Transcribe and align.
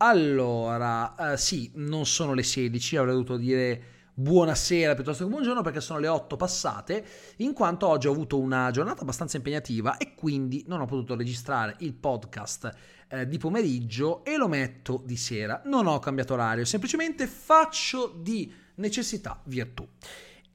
Allora, 0.00 1.32
eh, 1.32 1.36
sì, 1.36 1.72
non 1.74 2.06
sono 2.06 2.32
le 2.32 2.44
16, 2.44 2.96
avrei 2.96 3.14
dovuto 3.14 3.36
dire 3.36 3.82
buonasera 4.14 4.94
piuttosto 4.94 5.24
che 5.24 5.30
buongiorno 5.30 5.62
perché 5.62 5.80
sono 5.80 5.98
le 5.98 6.06
8 6.06 6.36
passate, 6.36 7.04
in 7.38 7.52
quanto 7.52 7.88
oggi 7.88 8.06
ho 8.06 8.12
avuto 8.12 8.38
una 8.38 8.70
giornata 8.70 9.02
abbastanza 9.02 9.38
impegnativa 9.38 9.96
e 9.96 10.14
quindi 10.14 10.64
non 10.68 10.80
ho 10.80 10.86
potuto 10.86 11.16
registrare 11.16 11.74
il 11.80 11.94
podcast 11.94 12.72
eh, 13.08 13.26
di 13.26 13.38
pomeriggio 13.38 14.24
e 14.24 14.36
lo 14.36 14.46
metto 14.46 15.02
di 15.04 15.16
sera. 15.16 15.62
Non 15.64 15.88
ho 15.88 15.98
cambiato 15.98 16.34
orario, 16.34 16.64
semplicemente 16.64 17.26
faccio 17.26 18.14
di 18.16 18.52
necessità 18.76 19.40
virtù. 19.46 19.84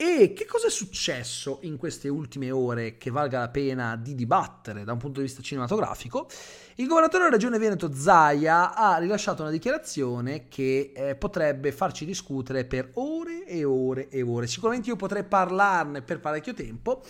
E 0.05 0.33
che 0.33 0.43
cosa 0.45 0.67
è 0.67 0.69
successo 0.69 1.59
in 1.61 1.77
queste 1.77 2.09
ultime 2.09 2.51
ore 2.51 2.97
che 2.97 3.09
valga 3.09 3.39
la 3.39 3.47
pena 3.47 3.95
di 3.95 4.15
dibattere 4.15 4.83
da 4.83 4.91
un 4.91 4.97
punto 4.97 5.21
di 5.21 5.27
vista 5.27 5.41
cinematografico? 5.41 6.27
Il 6.75 6.87
governatore 6.87 7.23
della 7.23 7.35
regione 7.37 7.57
Veneto 7.57 7.93
Zaia 7.93 8.75
ha 8.75 8.97
rilasciato 8.97 9.43
una 9.43 9.51
dichiarazione 9.51 10.49
che 10.49 10.91
eh, 10.93 11.15
potrebbe 11.15 11.71
farci 11.71 12.03
discutere 12.03 12.65
per 12.65 12.91
ore 12.95 13.45
e 13.45 13.63
ore 13.63 14.09
e 14.09 14.21
ore. 14.21 14.47
Sicuramente 14.47 14.89
io 14.89 14.97
potrei 14.97 15.23
parlarne 15.23 16.01
per 16.01 16.19
parecchio 16.19 16.53
tempo 16.53 17.01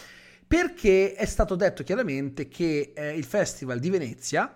perché 0.46 1.16
è 1.16 1.26
stato 1.26 1.56
detto 1.56 1.82
chiaramente 1.82 2.48
che 2.48 2.94
eh, 2.96 3.18
il 3.18 3.24
Festival 3.24 3.80
di 3.80 3.90
Venezia 3.90 4.54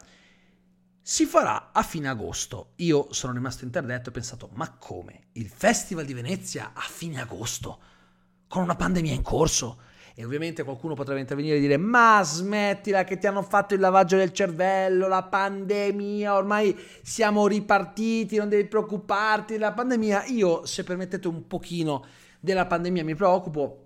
si 1.01 1.25
farà 1.25 1.71
a 1.71 1.81
fine 1.81 2.07
agosto. 2.07 2.73
Io 2.75 3.07
sono 3.09 3.33
rimasto 3.33 3.65
interdetto 3.65 4.05
e 4.05 4.09
ho 4.09 4.13
pensato, 4.13 4.51
ma 4.53 4.75
come? 4.77 5.29
Il 5.31 5.49
Festival 5.49 6.05
di 6.05 6.13
Venezia 6.13 6.73
a 6.75 6.81
fine 6.81 7.19
agosto? 7.19 7.95
Con 8.47 8.63
una 8.63 8.75
pandemia 8.75 9.13
in 9.13 9.21
corso. 9.21 9.79
E 10.19 10.25
ovviamente 10.25 10.63
qualcuno 10.63 10.95
potrebbe 10.95 11.19
intervenire 11.19 11.57
e 11.57 11.59
dire: 11.59 11.77
Ma 11.77 12.21
smettila 12.23 13.03
che 13.03 13.19
ti 13.19 13.27
hanno 13.27 13.43
fatto 13.43 13.75
il 13.75 13.79
lavaggio 13.79 14.17
del 14.17 14.33
cervello, 14.33 15.07
la 15.07 15.21
pandemia, 15.21 16.33
ormai 16.33 16.75
siamo 17.03 17.45
ripartiti, 17.45 18.37
non 18.37 18.49
devi 18.49 18.65
preoccuparti 18.65 19.53
della 19.53 19.73
pandemia. 19.73 20.25
Io, 20.25 20.65
se 20.65 20.83
permettete 20.83 21.27
un 21.27 21.45
pochino 21.45 22.03
della 22.39 22.65
pandemia, 22.65 23.03
mi 23.03 23.13
preoccupo. 23.13 23.83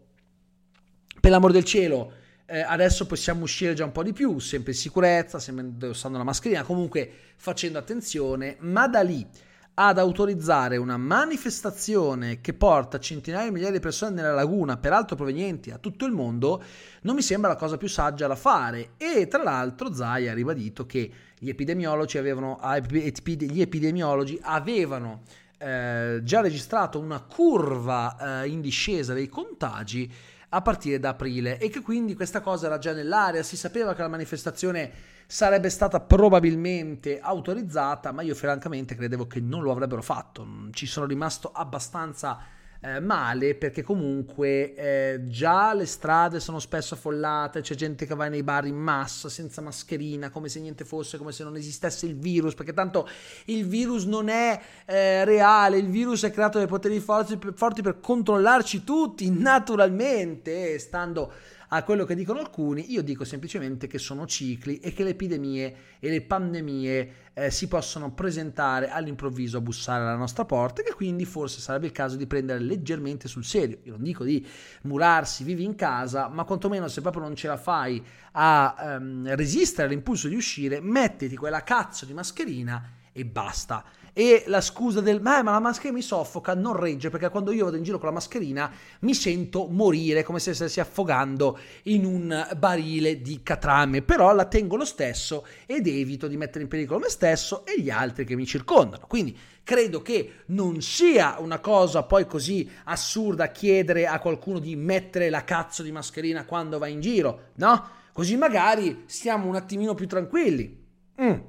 Per 1.19 1.29
l'amor 1.29 1.51
del 1.51 1.65
cielo, 1.65 2.13
eh, 2.45 2.61
adesso 2.61 3.05
possiamo 3.05 3.43
uscire 3.43 3.73
già 3.73 3.83
un 3.83 3.91
po' 3.91 4.01
di 4.01 4.13
più, 4.13 4.39
sempre 4.39 4.71
in 4.71 4.77
sicurezza, 4.77 5.37
sempre 5.37 5.65
indossando 5.65 6.17
la 6.17 6.23
mascherina, 6.23 6.63
comunque 6.63 7.11
facendo 7.35 7.77
attenzione, 7.77 8.55
ma 8.59 8.87
da 8.87 9.01
lì 9.01 9.27
ad 9.73 9.97
autorizzare 9.97 10.77
una 10.77 10.97
manifestazione 10.97 12.41
che 12.41 12.53
porta 12.53 12.99
centinaia 12.99 13.45
di 13.45 13.51
migliaia 13.51 13.71
di 13.71 13.79
persone 13.79 14.13
nella 14.13 14.33
laguna, 14.33 14.77
peraltro 14.77 15.15
provenienti 15.15 15.69
da 15.69 15.77
tutto 15.77 16.05
il 16.05 16.11
mondo, 16.11 16.61
non 17.01 17.15
mi 17.15 17.21
sembra 17.21 17.51
la 17.51 17.55
cosa 17.55 17.77
più 17.77 17.87
saggia 17.87 18.27
da 18.27 18.35
fare. 18.35 18.91
E 18.97 19.27
tra 19.27 19.43
l'altro 19.43 19.93
Zai 19.93 20.27
ha 20.27 20.33
ribadito 20.33 20.85
che 20.85 21.11
gli 21.37 21.49
epidemiologi 21.49 22.17
avevano, 22.17 22.59
gli 22.89 23.61
epidemiologi 23.61 24.39
avevano 24.43 25.21
eh, 25.57 26.19
già 26.23 26.41
registrato 26.41 26.99
una 26.99 27.21
curva 27.21 28.43
eh, 28.43 28.49
in 28.49 28.61
discesa 28.61 29.13
dei 29.13 29.29
contagi 29.29 30.11
a 30.53 30.61
partire 30.61 30.99
da 30.99 31.09
aprile 31.09 31.57
e 31.59 31.69
che 31.69 31.81
quindi 31.81 32.15
questa 32.15 32.41
cosa 32.41 32.65
era 32.65 32.77
già 32.77 32.93
nell'aria, 32.93 33.43
si 33.43 33.55
sapeva 33.55 33.93
che 33.93 34.01
la 34.01 34.07
manifestazione 34.07 34.91
sarebbe 35.25 35.69
stata 35.69 36.01
probabilmente 36.01 37.19
autorizzata, 37.21 38.11
ma 38.11 38.21
io 38.21 38.35
francamente 38.35 38.95
credevo 38.95 39.27
che 39.27 39.39
non 39.39 39.61
lo 39.61 39.71
avrebbero 39.71 40.01
fatto, 40.01 40.45
ci 40.71 40.85
sono 40.85 41.05
rimasto 41.05 41.51
abbastanza 41.53 42.39
eh, 42.83 42.99
male 42.99 43.53
perché 43.53 43.83
comunque 43.83 44.73
eh, 44.73 45.27
già 45.27 45.73
le 45.73 45.85
strade 45.85 46.39
sono 46.39 46.59
spesso 46.59 46.95
affollate, 46.95 47.61
c'è 47.61 47.75
gente 47.75 48.07
che 48.07 48.15
va 48.15 48.27
nei 48.27 48.41
bar 48.41 48.65
in 48.65 48.75
massa 48.75 49.29
senza 49.29 49.61
mascherina, 49.61 50.31
come 50.31 50.49
se 50.49 50.59
niente 50.59 50.83
fosse, 50.83 51.17
come 51.17 51.31
se 51.31 51.43
non 51.43 51.55
esistesse 51.55 52.07
il 52.07 52.17
virus, 52.17 52.55
perché 52.55 52.73
tanto 52.73 53.07
il 53.45 53.67
virus 53.67 54.05
non 54.05 54.29
è 54.29 54.59
eh, 54.85 55.23
reale, 55.25 55.77
il 55.77 55.89
virus 55.89 56.23
è 56.23 56.31
creato 56.31 56.57
dai 56.57 56.67
poteri 56.67 56.99
forti, 56.99 57.37
forti 57.53 57.83
per 57.83 57.99
controllarci 57.99 58.83
tutti 58.83 59.29
naturalmente, 59.29 60.79
stando 60.79 61.31
a 61.73 61.83
quello 61.83 62.03
che 62.03 62.15
dicono 62.15 62.39
alcuni, 62.39 62.91
io 62.91 63.01
dico 63.01 63.23
semplicemente 63.23 63.87
che 63.87 63.97
sono 63.97 64.25
cicli 64.25 64.79
e 64.79 64.91
che 64.91 65.05
le 65.05 65.11
epidemie 65.11 65.75
e 65.99 66.09
le 66.09 66.21
pandemie 66.21 67.13
eh, 67.33 67.49
si 67.49 67.69
possono 67.69 68.11
presentare 68.11 68.89
all'improvviso 68.89 69.57
a 69.57 69.61
bussare 69.61 70.03
alla 70.03 70.17
nostra 70.17 70.43
porta 70.43 70.81
che 70.81 70.93
quindi 70.93 71.23
forse 71.23 71.61
sarebbe 71.61 71.85
il 71.85 71.93
caso 71.93 72.17
di 72.17 72.27
prendere 72.27 72.59
leggermente 72.59 73.29
sul 73.29 73.45
serio. 73.45 73.79
Io 73.83 73.93
non 73.93 74.03
dico 74.03 74.25
di 74.25 74.45
murarsi 74.81 75.45
vivi 75.45 75.63
in 75.63 75.75
casa, 75.75 76.27
ma 76.27 76.43
quantomeno 76.43 76.89
se 76.89 76.99
proprio 76.99 77.23
non 77.23 77.35
ce 77.35 77.47
la 77.47 77.57
fai 77.57 78.03
a 78.33 78.97
um, 78.99 79.33
resistere 79.33 79.87
all'impulso 79.87 80.27
di 80.27 80.35
uscire, 80.35 80.81
mettiti 80.81 81.37
quella 81.37 81.63
cazzo 81.63 82.05
di 82.05 82.13
mascherina 82.13 82.97
e 83.13 83.25
basta 83.25 83.85
e 84.13 84.43
la 84.47 84.61
scusa 84.61 84.99
del 84.99 85.21
ma, 85.21 85.41
ma 85.41 85.51
la 85.51 85.59
maschera 85.59 85.93
mi 85.93 86.01
soffoca 86.01 86.53
non 86.53 86.75
regge 86.75 87.09
perché 87.09 87.29
quando 87.29 87.51
io 87.51 87.65
vado 87.65 87.77
in 87.77 87.83
giro 87.83 87.97
con 87.97 88.07
la 88.07 88.13
mascherina 88.13 88.71
mi 89.01 89.13
sento 89.13 89.67
morire 89.67 90.23
come 90.23 90.39
se 90.39 90.53
stessi 90.53 90.79
affogando 90.79 91.57
in 91.83 92.05
un 92.05 92.47
barile 92.57 93.21
di 93.21 93.41
catrame 93.41 94.01
però 94.01 94.33
la 94.33 94.45
tengo 94.45 94.75
lo 94.75 94.85
stesso 94.85 95.45
ed 95.65 95.87
evito 95.87 96.27
di 96.27 96.35
mettere 96.35 96.63
in 96.63 96.69
pericolo 96.69 96.99
me 96.99 97.09
stesso 97.09 97.65
e 97.65 97.79
gli 97.79 97.89
altri 97.89 98.25
che 98.25 98.35
mi 98.35 98.45
circondano 98.45 99.05
quindi 99.07 99.37
credo 99.63 100.01
che 100.01 100.33
non 100.47 100.81
sia 100.81 101.37
una 101.39 101.59
cosa 101.59 102.03
poi 102.03 102.25
così 102.25 102.69
assurda 102.85 103.51
chiedere 103.51 104.07
a 104.07 104.19
qualcuno 104.19 104.59
di 104.59 104.75
mettere 104.75 105.29
la 105.29 105.45
cazzo 105.45 105.83
di 105.83 105.91
mascherina 105.91 106.43
quando 106.43 106.77
va 106.77 106.87
in 106.87 106.99
giro 106.99 107.51
no? 107.55 107.99
così 108.11 108.35
magari 108.35 109.03
stiamo 109.05 109.47
un 109.47 109.55
attimino 109.55 109.93
più 109.93 110.07
tranquilli 110.07 110.85
mm. 111.21 111.39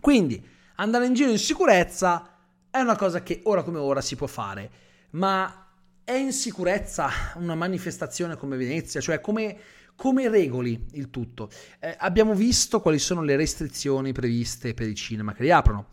quindi 0.00 0.50
andare 0.82 1.06
in 1.06 1.14
giro 1.14 1.30
in 1.30 1.38
sicurezza 1.38 2.28
è 2.68 2.80
una 2.80 2.96
cosa 2.96 3.22
che 3.22 3.40
ora 3.44 3.62
come 3.62 3.78
ora 3.78 4.00
si 4.00 4.16
può 4.16 4.26
fare, 4.26 4.70
ma 5.10 5.68
è 6.02 6.12
in 6.12 6.32
sicurezza 6.32 7.08
una 7.36 7.54
manifestazione 7.54 8.36
come 8.36 8.56
Venezia? 8.56 9.00
Cioè 9.00 9.20
come, 9.20 9.56
come 9.94 10.28
regoli 10.28 10.86
il 10.92 11.10
tutto? 11.10 11.50
Eh, 11.78 11.94
abbiamo 11.98 12.34
visto 12.34 12.80
quali 12.80 12.98
sono 12.98 13.22
le 13.22 13.36
restrizioni 13.36 14.12
previste 14.12 14.74
per 14.74 14.88
i 14.88 14.94
cinema 14.96 15.32
che 15.32 15.42
riaprono. 15.42 15.86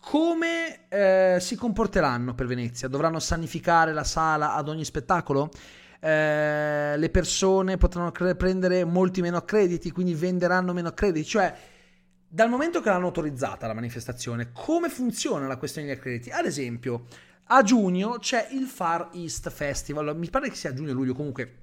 Come 0.00 0.88
eh, 0.88 1.38
si 1.40 1.56
comporteranno 1.56 2.34
per 2.34 2.46
Venezia? 2.46 2.88
Dovranno 2.88 3.18
sanificare 3.18 3.92
la 3.92 4.04
sala 4.04 4.54
ad 4.54 4.68
ogni 4.68 4.84
spettacolo? 4.84 5.50
Eh, 5.98 6.94
le 6.96 7.10
persone 7.10 7.78
potranno 7.78 8.12
cre- 8.12 8.36
prendere 8.36 8.84
molti 8.84 9.22
meno 9.22 9.40
crediti, 9.42 9.90
quindi 9.90 10.14
venderanno 10.14 10.74
meno 10.74 10.92
crediti? 10.92 11.26
Cioè, 11.26 11.56
dal 12.36 12.50
momento 12.50 12.82
che 12.82 12.90
l'hanno 12.90 13.06
autorizzata 13.06 13.66
la 13.66 13.72
manifestazione, 13.72 14.50
come 14.52 14.90
funziona 14.90 15.46
la 15.46 15.56
questione 15.56 15.86
degli 15.86 15.96
accrediti? 15.96 16.28
Ad 16.28 16.44
esempio, 16.44 17.06
a 17.44 17.62
giugno 17.62 18.18
c'è 18.18 18.48
il 18.50 18.66
Far 18.66 19.08
East 19.14 19.48
Festival, 19.48 20.14
mi 20.14 20.28
pare 20.28 20.50
che 20.50 20.54
sia 20.54 20.68
a 20.68 20.74
giugno-luglio, 20.74 21.14
comunque 21.14 21.60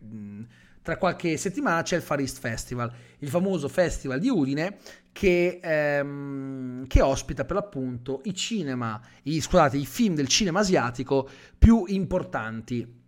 tra 0.82 0.98
qualche 0.98 1.38
settimana 1.38 1.84
c'è 1.84 1.98
il 1.98 2.02
Far 2.02 2.22
East 2.22 2.40
Festival, 2.40 2.92
il 3.20 3.30
famoso 3.30 3.68
festival 3.68 4.20
di 4.20 4.30
Udine 4.30 4.78
che, 5.12 5.60
ehm, 5.62 6.88
che 6.88 7.02
ospita 7.04 7.46
per 7.46 7.58
l'appunto 7.58 8.22
i 8.24 8.34
cinema, 8.34 9.00
i, 9.26 9.42
scusate, 9.42 9.78
i 9.78 9.86
film 9.86 10.16
del 10.16 10.28
cinema 10.28 10.62
asiatico 10.62 11.30
più 11.56 11.84
importanti 11.86 13.02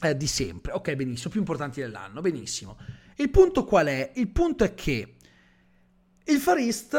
eh, 0.00 0.16
di 0.16 0.26
sempre. 0.26 0.72
Ok, 0.72 0.94
benissimo, 0.94 1.28
più 1.28 1.40
importanti 1.40 1.82
dell'anno, 1.82 2.22
benissimo. 2.22 2.78
Il 3.16 3.28
punto 3.28 3.64
qual 3.64 3.88
è? 3.88 4.12
Il 4.14 4.28
punto 4.28 4.64
è 4.64 4.72
che 4.72 5.16
il 6.24 6.38
Far 6.38 6.58
East 6.58 6.96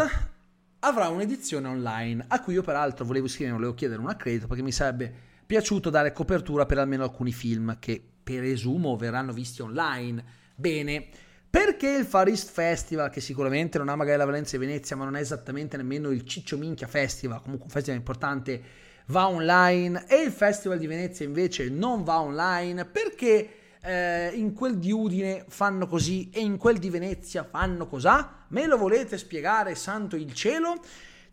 avrà 0.79 1.07
un'edizione 1.07 1.67
online, 1.67 2.25
a 2.27 2.41
cui 2.41 2.53
io 2.53 2.61
peraltro 2.61 3.05
volevo 3.05 3.27
iscrivermi, 3.27 3.57
volevo 3.57 3.75
chiedere 3.75 4.01
un 4.01 4.09
accredito 4.09 4.47
perché 4.47 4.61
mi 4.61 4.71
sarebbe 4.71 5.13
piaciuto 5.45 5.89
dare 5.89 6.11
copertura 6.11 6.65
per 6.65 6.77
almeno 6.77 7.03
alcuni 7.03 7.31
film 7.31 7.77
che 7.79 8.03
presumo 8.23 8.97
verranno 8.97 9.31
visti 9.31 9.61
online. 9.61 10.23
Bene, 10.55 11.07
perché 11.49 11.89
il 11.89 12.05
Far 12.05 12.27
East 12.27 12.49
Festival, 12.49 13.09
che 13.09 13.21
sicuramente 13.21 13.77
non 13.77 13.87
ha 13.87 13.95
magari 13.95 14.17
la 14.17 14.25
Valencia 14.25 14.55
e 14.55 14.59
Venezia, 14.59 14.95
ma 14.95 15.05
non 15.05 15.15
è 15.15 15.21
esattamente 15.21 15.77
nemmeno 15.77 16.09
il 16.09 16.25
Ciccio 16.25 16.57
Minchia 16.57 16.87
Festival, 16.87 17.41
comunque 17.41 17.65
un 17.65 17.71
festival 17.71 17.99
importante, 17.99 18.61
va 19.07 19.27
online, 19.27 20.05
e 20.07 20.23
il 20.23 20.31
Festival 20.31 20.79
di 20.79 20.87
Venezia 20.87 21.25
invece 21.25 21.69
non 21.69 22.03
va 22.03 22.19
online 22.19 22.85
perché 22.85 23.49
eh, 23.83 24.31
in 24.33 24.53
quel 24.53 24.77
di 24.77 24.91
Udine 24.91 25.43
fanno 25.47 25.87
così 25.87 26.29
e 26.31 26.39
in 26.39 26.57
quel 26.57 26.77
di 26.77 26.89
Venezia 26.89 27.43
fanno 27.43 27.85
cos'ha? 27.87 28.45
Me 28.49 28.65
lo 28.65 28.77
volete 28.77 29.17
spiegare, 29.17 29.75
santo 29.75 30.15
il 30.15 30.33
cielo? 30.33 30.79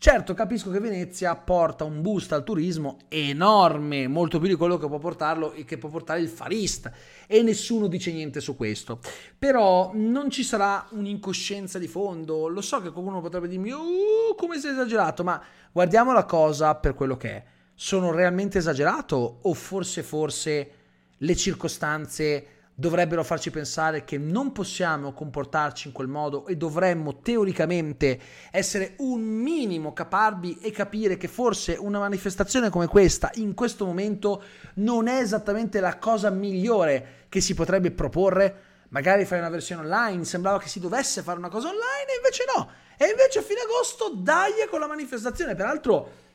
Certo, 0.02 0.32
capisco 0.32 0.70
che 0.70 0.80
Venezia 0.80 1.36
porta 1.36 1.84
un 1.84 2.00
boost 2.00 2.32
al 2.32 2.42
turismo 2.42 3.00
enorme, 3.08 4.08
molto 4.08 4.38
più 4.38 4.48
di 4.48 4.54
quello 4.54 4.78
che 4.78 4.86
può 4.86 4.98
portarlo 4.98 5.52
e 5.52 5.66
che 5.66 5.76
può 5.76 5.90
portare 5.90 6.20
il 6.20 6.28
Farist 6.28 6.90
e 7.26 7.42
nessuno 7.42 7.86
dice 7.86 8.10
niente 8.10 8.40
su 8.40 8.56
questo. 8.56 9.00
Però 9.38 9.90
non 9.92 10.30
ci 10.30 10.42
sarà 10.42 10.86
un'incoscienza 10.92 11.78
di 11.78 11.86
fondo. 11.86 12.48
Lo 12.48 12.62
so 12.62 12.80
che 12.80 12.90
qualcuno 12.92 13.20
potrebbe 13.20 13.46
dirmi 13.46 13.72
uh, 13.72 14.34
come 14.38 14.58
sei 14.58 14.72
esagerato, 14.72 15.22
ma 15.22 15.38
guardiamo 15.70 16.14
la 16.14 16.24
cosa 16.24 16.74
per 16.76 16.94
quello 16.94 17.18
che 17.18 17.30
è. 17.30 17.44
Sono 17.74 18.10
realmente 18.10 18.56
esagerato 18.56 19.40
o 19.42 19.52
forse 19.52 20.02
forse 20.02 20.79
le 21.22 21.36
circostanze 21.36 22.46
dovrebbero 22.80 23.22
farci 23.22 23.50
pensare 23.50 24.04
che 24.04 24.16
non 24.16 24.52
possiamo 24.52 25.12
comportarci 25.12 25.88
in 25.88 25.92
quel 25.92 26.08
modo 26.08 26.46
e 26.46 26.56
dovremmo 26.56 27.18
teoricamente 27.20 28.18
essere 28.50 28.94
un 28.98 29.20
minimo 29.20 29.92
caparbi 29.92 30.58
e 30.62 30.70
capire 30.70 31.18
che 31.18 31.28
forse 31.28 31.76
una 31.78 31.98
manifestazione 31.98 32.70
come 32.70 32.86
questa 32.86 33.30
in 33.34 33.52
questo 33.52 33.84
momento 33.84 34.42
non 34.76 35.08
è 35.08 35.20
esattamente 35.20 35.78
la 35.78 35.98
cosa 35.98 36.30
migliore 36.30 37.26
che 37.28 37.42
si 37.42 37.52
potrebbe 37.52 37.90
proporre. 37.90 38.68
Magari 38.88 39.24
fare 39.24 39.40
una 39.40 39.50
versione 39.50 39.82
online, 39.82 40.24
sembrava 40.24 40.58
che 40.58 40.68
si 40.68 40.80
dovesse 40.80 41.22
fare 41.22 41.38
una 41.38 41.50
cosa 41.50 41.68
online 41.68 42.12
e 42.12 42.16
invece 42.16 42.44
no. 42.56 42.70
E 42.96 43.08
invece 43.10 43.38
a 43.38 43.42
fine 43.42 43.60
agosto 43.60 44.14
dai 44.16 44.52
con 44.68 44.80
la 44.80 44.88
manifestazione. 44.88 45.54
Peraltro 45.54 46.29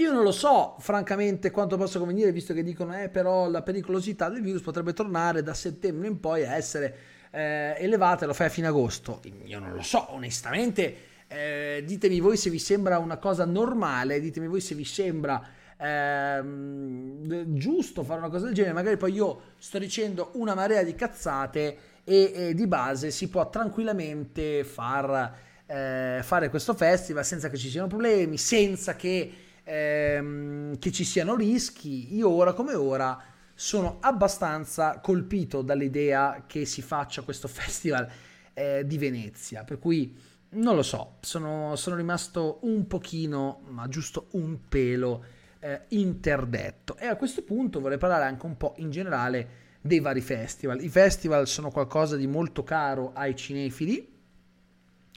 io 0.00 0.12
non 0.12 0.22
lo 0.22 0.32
so, 0.32 0.76
francamente, 0.78 1.50
quanto 1.50 1.76
possa 1.76 1.98
convenire, 1.98 2.32
visto 2.32 2.54
che 2.54 2.62
dicono, 2.62 2.98
eh, 2.98 3.08
però 3.08 3.48
la 3.48 3.62
pericolosità 3.62 4.28
del 4.28 4.42
virus 4.42 4.62
potrebbe 4.62 4.92
tornare 4.92 5.42
da 5.42 5.54
settembre 5.54 6.08
in 6.08 6.18
poi 6.18 6.44
a 6.44 6.56
essere 6.56 6.96
eh, 7.30 7.74
elevata, 7.78 8.26
lo 8.26 8.32
fai 8.32 8.46
a 8.46 8.50
fine 8.50 8.66
agosto. 8.66 9.20
Io 9.44 9.58
non 9.58 9.72
lo 9.72 9.82
so, 9.82 10.12
onestamente. 10.12 11.08
Eh, 11.28 11.84
ditemi 11.86 12.18
voi 12.18 12.36
se 12.36 12.50
vi 12.50 12.58
sembra 12.58 12.98
una 12.98 13.18
cosa 13.18 13.44
normale, 13.44 14.20
ditemi 14.20 14.48
voi 14.48 14.60
se 14.60 14.74
vi 14.74 14.84
sembra 14.84 15.40
ehm, 15.76 17.54
giusto 17.56 18.02
fare 18.02 18.18
una 18.18 18.30
cosa 18.30 18.46
del 18.46 18.54
genere. 18.54 18.74
Magari 18.74 18.96
poi 18.96 19.12
io 19.12 19.40
sto 19.58 19.78
dicendo 19.78 20.30
una 20.34 20.54
marea 20.54 20.82
di 20.82 20.94
cazzate 20.94 21.76
e, 22.04 22.32
e 22.34 22.54
di 22.54 22.66
base 22.66 23.10
si 23.10 23.28
può 23.28 23.48
tranquillamente 23.48 24.64
far, 24.64 25.36
eh, 25.66 26.20
fare 26.22 26.48
questo 26.48 26.74
festival 26.74 27.24
senza 27.24 27.48
che 27.48 27.56
ci 27.56 27.68
siano 27.68 27.86
problemi, 27.86 28.36
senza 28.36 28.96
che 28.96 29.32
ehm, 29.64 30.78
che 30.78 30.92
ci 30.92 31.04
siano 31.04 31.34
rischi. 31.34 32.14
Io 32.14 32.28
ora 32.28 32.52
come 32.52 32.74
ora 32.74 33.20
sono 33.54 33.98
abbastanza 34.00 35.00
colpito 35.00 35.62
dall'idea 35.62 36.44
che 36.46 36.64
si 36.64 36.82
faccia 36.82 37.22
questo 37.22 37.46
festival 37.48 38.10
eh, 38.54 38.86
di 38.86 38.98
Venezia, 38.98 39.64
per 39.64 39.78
cui 39.78 40.16
non 40.52 40.74
lo 40.74 40.82
so, 40.82 41.18
sono, 41.20 41.76
sono, 41.76 41.96
rimasto 41.96 42.58
un 42.62 42.86
pochino, 42.86 43.60
ma 43.68 43.86
giusto 43.88 44.28
un 44.32 44.68
pelo 44.68 45.24
eh, 45.60 45.82
interdetto. 45.88 46.96
E 46.96 47.06
a 47.06 47.16
questo 47.16 47.42
punto 47.42 47.80
vorrei 47.80 47.98
parlare 47.98 48.24
anche 48.24 48.46
un 48.46 48.56
po' 48.56 48.74
in 48.78 48.90
generale 48.90 49.68
dei 49.80 50.00
vari 50.00 50.20
festival. 50.20 50.82
I 50.82 50.88
festival 50.88 51.46
sono 51.46 51.70
qualcosa 51.70 52.16
di 52.16 52.26
molto 52.26 52.64
caro 52.64 53.12
ai 53.14 53.36
cinefili, 53.36 54.18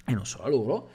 e 0.06 0.13
non 0.13 0.25
solo 0.25 0.44
a 0.44 0.50
loro, 0.50 0.90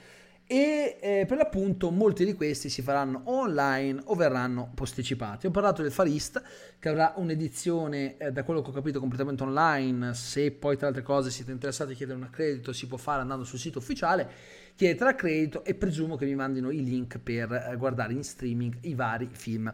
e 0.51 0.97
eh, 0.99 1.25
per 1.27 1.37
l'appunto 1.37 1.91
molti 1.91 2.25
di 2.25 2.33
questi 2.33 2.69
si 2.69 2.81
faranno 2.81 3.21
online 3.25 4.01
o 4.05 4.15
verranno 4.15 4.71
posticipati. 4.73 5.45
Ho 5.45 5.51
parlato 5.51 5.83
del 5.83 5.91
Farist 5.91 6.41
che 6.79 6.89
avrà 6.89 7.13
un'edizione 7.17 8.17
eh, 8.17 8.31
da 8.31 8.43
quello 8.43 8.63
che 8.63 8.71
ho 8.71 8.73
capito 8.73 8.99
completamente 8.99 9.43
online, 9.43 10.15
se 10.15 10.49
poi 10.49 10.75
tra 10.75 10.87
altre 10.87 11.03
cose 11.03 11.29
siete 11.29 11.51
interessati 11.51 11.91
a 11.91 11.95
chiedere 11.95 12.17
un 12.17 12.23
accredito 12.23 12.73
si 12.73 12.87
può 12.87 12.97
fare 12.97 13.21
andando 13.21 13.43
sul 13.43 13.59
sito 13.59 13.77
ufficiale, 13.77 14.27
chiedete 14.73 15.03
l'accredito 15.03 15.63
e 15.63 15.75
presumo 15.75 16.15
che 16.15 16.25
vi 16.25 16.33
mandino 16.33 16.71
i 16.71 16.83
link 16.83 17.19
per 17.19 17.51
eh, 17.51 17.75
guardare 17.77 18.13
in 18.13 18.23
streaming 18.23 18.75
i 18.81 18.95
vari 18.95 19.29
film. 19.31 19.71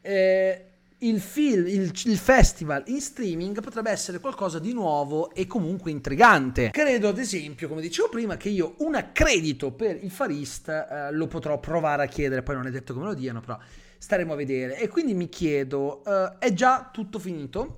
Eh, 0.00 0.64
il, 1.08 1.20
film, 1.20 1.66
il, 1.66 1.92
il, 2.04 2.16
festival 2.16 2.82
in 2.86 3.00
streaming 3.00 3.60
potrebbe 3.60 3.90
essere 3.90 4.20
qualcosa 4.20 4.58
di 4.58 4.72
nuovo 4.72 5.32
e 5.32 5.46
comunque 5.46 5.90
intrigante. 5.90 6.70
Credo 6.70 7.08
ad 7.08 7.18
esempio, 7.18 7.68
come 7.68 7.80
dicevo 7.80 8.08
prima, 8.08 8.36
che 8.36 8.48
io 8.48 8.74
un 8.78 8.94
accredito 8.94 9.72
per 9.72 10.02
il 10.02 10.10
Farist 10.10 10.68
eh, 10.68 11.12
lo 11.12 11.26
potrò 11.26 11.58
provare 11.58 12.04
a 12.04 12.06
chiedere, 12.06 12.42
poi 12.42 12.56
non 12.56 12.66
è 12.66 12.70
detto 12.70 12.92
che 12.92 12.98
me 12.98 13.06
lo 13.06 13.14
diano, 13.14 13.40
però 13.40 13.58
staremo 13.98 14.32
a 14.32 14.36
vedere. 14.36 14.78
E 14.78 14.88
quindi 14.88 15.14
mi 15.14 15.28
chiedo, 15.28 16.02
eh, 16.04 16.38
è 16.38 16.52
già 16.52 16.88
tutto 16.92 17.18
finito? 17.18 17.76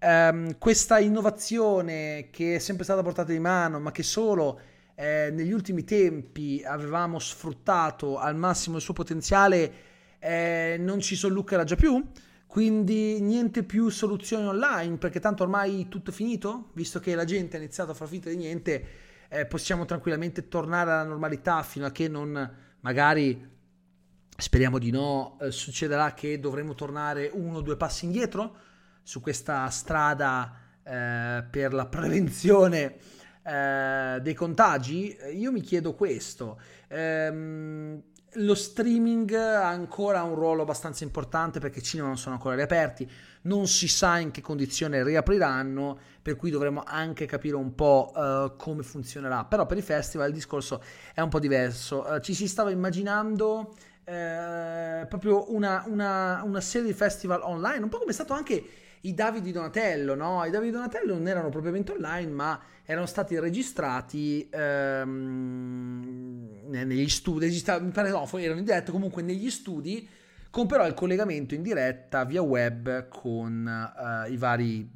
Um, 0.00 0.58
questa 0.58 1.00
innovazione 1.00 2.28
che 2.30 2.54
è 2.54 2.58
sempre 2.60 2.84
stata 2.84 3.02
portata 3.02 3.32
di 3.32 3.40
mano, 3.40 3.80
ma 3.80 3.90
che 3.90 4.04
solo 4.04 4.60
eh, 4.94 5.30
negli 5.32 5.50
ultimi 5.50 5.82
tempi 5.82 6.62
avevamo 6.64 7.18
sfruttato 7.18 8.18
al 8.18 8.36
massimo 8.36 8.76
il 8.76 8.82
suo 8.82 8.94
potenziale, 8.94 9.72
eh, 10.20 10.76
non 10.78 11.00
ci 11.00 11.16
solluccherà 11.16 11.64
già 11.64 11.74
più? 11.74 12.04
Quindi 12.48 13.20
niente 13.20 13.62
più 13.62 13.90
soluzioni 13.90 14.46
online, 14.46 14.96
perché 14.96 15.20
tanto 15.20 15.42
ormai 15.42 15.86
tutto 15.88 16.10
è 16.10 16.14
finito, 16.14 16.70
visto 16.72 16.98
che 16.98 17.14
la 17.14 17.26
gente 17.26 17.56
ha 17.56 17.60
iniziato 17.60 17.90
a 17.90 17.94
far 17.94 18.08
finta 18.08 18.30
di 18.30 18.36
niente, 18.36 18.84
eh, 19.28 19.44
possiamo 19.44 19.84
tranquillamente 19.84 20.48
tornare 20.48 20.90
alla 20.90 21.04
normalità 21.04 21.62
fino 21.62 21.84
a 21.84 21.92
che 21.92 22.08
non 22.08 22.50
magari 22.80 23.56
speriamo 24.34 24.78
di 24.78 24.90
no, 24.90 25.36
eh, 25.42 25.50
succederà 25.50 26.14
che 26.14 26.40
dovremo 26.40 26.74
tornare 26.74 27.30
uno 27.30 27.58
o 27.58 27.60
due 27.60 27.76
passi 27.76 28.06
indietro 28.06 28.56
su 29.02 29.20
questa 29.20 29.68
strada 29.68 30.54
eh, 30.82 31.44
per 31.50 31.74
la 31.74 31.84
prevenzione 31.84 32.96
eh, 33.42 34.20
dei 34.22 34.34
contagi. 34.34 35.14
Io 35.34 35.52
mi 35.52 35.60
chiedo 35.60 35.92
questo. 35.92 36.58
Ehm, 36.88 38.02
lo 38.34 38.54
streaming 38.54 39.32
ha 39.32 39.68
ancora 39.68 40.22
un 40.22 40.34
ruolo 40.34 40.62
abbastanza 40.62 41.04
importante 41.04 41.60
perché 41.60 41.78
i 41.78 41.82
cinema 41.82 42.08
non 42.08 42.18
sono 42.18 42.34
ancora 42.34 42.54
riaperti, 42.54 43.10
non 43.42 43.66
si 43.66 43.88
sa 43.88 44.18
in 44.18 44.30
che 44.30 44.40
condizione 44.40 45.02
riapriranno, 45.02 45.98
per 46.20 46.36
cui 46.36 46.50
dovremo 46.50 46.82
anche 46.84 47.26
capire 47.26 47.56
un 47.56 47.74
po' 47.74 48.12
uh, 48.14 48.56
come 48.56 48.82
funzionerà. 48.82 49.44
Però 49.44 49.66
per 49.66 49.78
i 49.78 49.82
festival 49.82 50.28
il 50.28 50.34
discorso 50.34 50.82
è 51.14 51.20
un 51.20 51.28
po' 51.28 51.38
diverso. 51.38 52.04
Uh, 52.06 52.20
ci 52.20 52.34
si 52.34 52.46
stava 52.46 52.70
immaginando 52.70 53.74
uh, 54.04 55.06
proprio 55.08 55.52
una, 55.54 55.84
una, 55.86 56.42
una 56.44 56.60
serie 56.60 56.88
di 56.88 56.94
festival 56.94 57.40
online, 57.42 57.84
un 57.84 57.88
po' 57.88 57.98
come 57.98 58.10
è 58.10 58.14
stato 58.14 58.34
anche 58.34 58.62
i 59.02 59.14
Davidi 59.14 59.52
Donatello, 59.52 60.14
no? 60.14 60.44
I 60.44 60.50
Davidi 60.50 60.72
Donatello 60.72 61.14
non 61.14 61.28
erano 61.28 61.48
propriamente 61.50 61.92
online, 61.92 62.30
ma 62.30 62.60
erano 62.84 63.06
stati 63.06 63.38
registrati 63.38 64.48
ehm, 64.50 66.48
negli 66.68 67.08
studi, 67.08 67.46
mi 67.80 67.90
pare 67.90 68.10
no, 68.10 68.28
erano 68.38 68.58
in 68.58 68.64
diretta 68.64 68.90
comunque 68.90 69.22
negli 69.22 69.50
studi, 69.50 70.08
con 70.50 70.66
però 70.66 70.86
il 70.86 70.94
collegamento 70.94 71.54
in 71.54 71.62
diretta 71.62 72.24
via 72.24 72.40
web 72.40 73.08
con 73.08 73.66
uh, 73.66 74.30
i 74.30 74.36
vari 74.36 74.90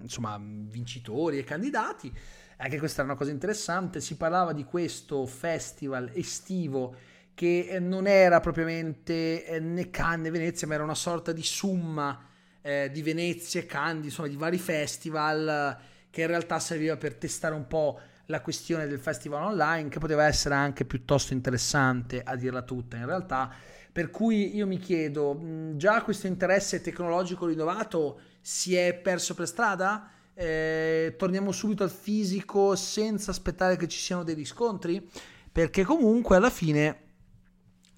insomma, 0.00 0.40
vincitori 0.40 1.38
e 1.38 1.44
candidati. 1.44 2.12
Anche 2.58 2.78
questa 2.78 3.00
era 3.02 3.10
una 3.10 3.18
cosa 3.18 3.32
interessante, 3.32 4.00
si 4.00 4.16
parlava 4.16 4.52
di 4.52 4.64
questo 4.64 5.26
festival 5.26 6.10
estivo 6.14 6.94
che 7.34 7.66
eh, 7.68 7.80
non 7.80 8.06
era 8.06 8.38
propriamente 8.38 9.44
eh, 9.44 9.58
né 9.58 9.90
Cannes 9.90 10.22
né 10.22 10.30
Venezia, 10.30 10.68
ma 10.68 10.74
era 10.74 10.84
una 10.84 10.94
sorta 10.94 11.32
di 11.32 11.42
summa 11.42 12.30
eh, 12.62 12.90
di 12.92 13.02
Venezia 13.02 13.66
Cannes, 13.66 14.04
insomma 14.04 14.28
di 14.28 14.36
vari 14.36 14.58
festival 14.58 15.76
che 16.10 16.22
in 16.22 16.26
realtà 16.26 16.58
serviva 16.58 16.96
per 16.96 17.14
testare 17.14 17.54
un 17.54 17.66
po' 17.66 18.00
la 18.26 18.40
questione 18.40 18.86
del 18.86 18.98
festival 18.98 19.42
online 19.42 19.88
che 19.88 19.98
poteva 19.98 20.24
essere 20.24 20.54
anche 20.54 20.84
piuttosto 20.84 21.32
interessante 21.32 22.22
a 22.22 22.36
dirla 22.36 22.62
tutta 22.62 22.96
in 22.96 23.06
realtà. 23.06 23.52
Per 23.90 24.10
cui 24.10 24.54
io 24.56 24.66
mi 24.66 24.78
chiedo 24.78 25.72
già 25.74 26.02
questo 26.02 26.26
interesse 26.26 26.80
tecnologico 26.80 27.46
rinnovato 27.46 28.20
si 28.40 28.74
è 28.74 28.94
perso 28.94 29.34
per 29.34 29.46
strada? 29.46 30.08
Eh, 30.34 31.14
torniamo 31.18 31.52
subito 31.52 31.82
al 31.82 31.90
fisico 31.90 32.74
senza 32.74 33.30
aspettare 33.30 33.76
che 33.76 33.88
ci 33.88 33.98
siano 33.98 34.22
dei 34.22 34.34
riscontri? 34.34 35.06
Perché 35.50 35.84
comunque 35.84 36.36
alla 36.36 36.48
fine 36.48 37.10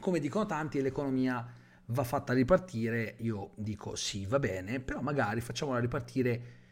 come 0.04 0.18
dicono 0.18 0.44
tanti 0.44 0.82
l'economia 0.82 1.46
va 1.86 2.04
fatta 2.04 2.32
ripartire, 2.32 3.16
io 3.18 3.50
dico 3.56 3.94
sì, 3.94 4.26
va 4.26 4.38
bene, 4.38 4.80
però 4.80 5.00
magari 5.00 5.40
facciamola 5.40 5.78
ripartire 5.78 6.62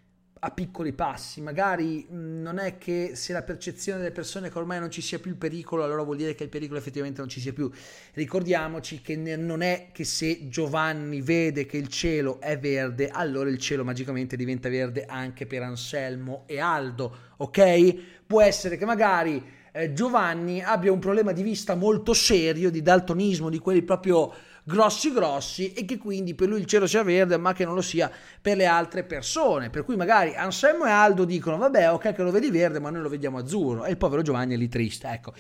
a 0.45 0.51
piccoli 0.51 0.93
passi, 0.93 1.41
magari 1.41 2.07
non 2.11 2.59
è 2.59 2.77
che 2.77 3.13
se 3.15 3.33
la 3.33 3.43
percezione 3.43 4.01
delle 4.01 4.11
persone 4.11 4.51
che 4.51 4.59
ormai 4.59 4.81
non 4.81 4.91
ci 4.91 5.01
sia 5.01 5.21
più 5.21 5.31
il 5.31 5.37
pericolo, 5.37 5.85
allora 5.85 6.03
vuol 6.03 6.17
dire 6.17 6.35
che 6.35 6.43
il 6.43 6.49
pericolo 6.49 6.81
effettivamente 6.81 7.21
non 7.21 7.29
ci 7.29 7.39
sia 7.39 7.53
più. 7.53 7.71
Ricordiamoci 8.15 9.01
che 9.03 9.15
non 9.15 9.63
è 9.63 9.91
che 9.93 10.03
se 10.03 10.49
Giovanni 10.49 11.21
vede 11.21 11.65
che 11.65 11.77
il 11.77 11.87
cielo 11.87 12.41
è 12.41 12.59
verde, 12.59 13.09
allora 13.09 13.51
il 13.51 13.59
cielo 13.59 13.85
magicamente 13.85 14.35
diventa 14.35 14.69
verde 14.69 15.05
anche 15.05 15.47
per 15.47 15.63
Anselmo 15.63 16.43
e 16.47 16.59
Aldo, 16.59 17.17
ok? 17.37 18.25
Può 18.27 18.43
essere 18.43 18.77
che 18.77 18.85
magari 18.85 19.41
eh, 19.71 19.93
Giovanni 19.93 20.61
abbia 20.61 20.91
un 20.91 20.99
problema 20.99 21.31
di 21.31 21.45
vista 21.45 21.77
molto 21.77 22.15
serio, 22.15 22.69
di 22.69 22.83
daltonismo, 22.83 23.49
di 23.49 23.61
quelli 23.61 23.83
proprio 23.83 24.35
grossi 24.65 25.13
grossi 25.13 25.73
e 25.73 25.85
che 25.85 25.99
quindi 25.99 26.35
per 26.35 26.49
lui 26.49 26.61
il 26.61 26.67
cielo 26.67 26.87
sia 26.87 27.03
verde 27.03 27.37
ma 27.37 27.53
che 27.53 27.65
non 27.65 27.75
lo 27.75 27.81
sia 27.81 28.11
per 28.41 28.57
le 28.57 28.67
altre 28.67 29.05
persone. 29.05 29.71
Per 29.71 29.85
cui 29.85 29.97
magari 29.97 30.35
Anselmo 30.35 30.87
e 30.87 30.91
Aldo 30.91 31.25
dicono 31.25 31.57
vabbè 31.57 31.93
ok 31.93 32.13
che 32.13 32.23
lo 32.23 32.31
vedi 32.31 32.51
verde 32.51 32.79
ma 32.79 32.91
noi 32.91 33.03
lo 33.03 33.09
vediamo 33.09 33.39
azzurro 33.39 33.85
e 33.85 33.91
il 33.91 33.97
povero 33.97 34.23
Giovanni 34.23 34.55
è 34.55 34.57
lì 34.57 34.69
triste. 34.69 35.09
Ecco, 35.09 35.33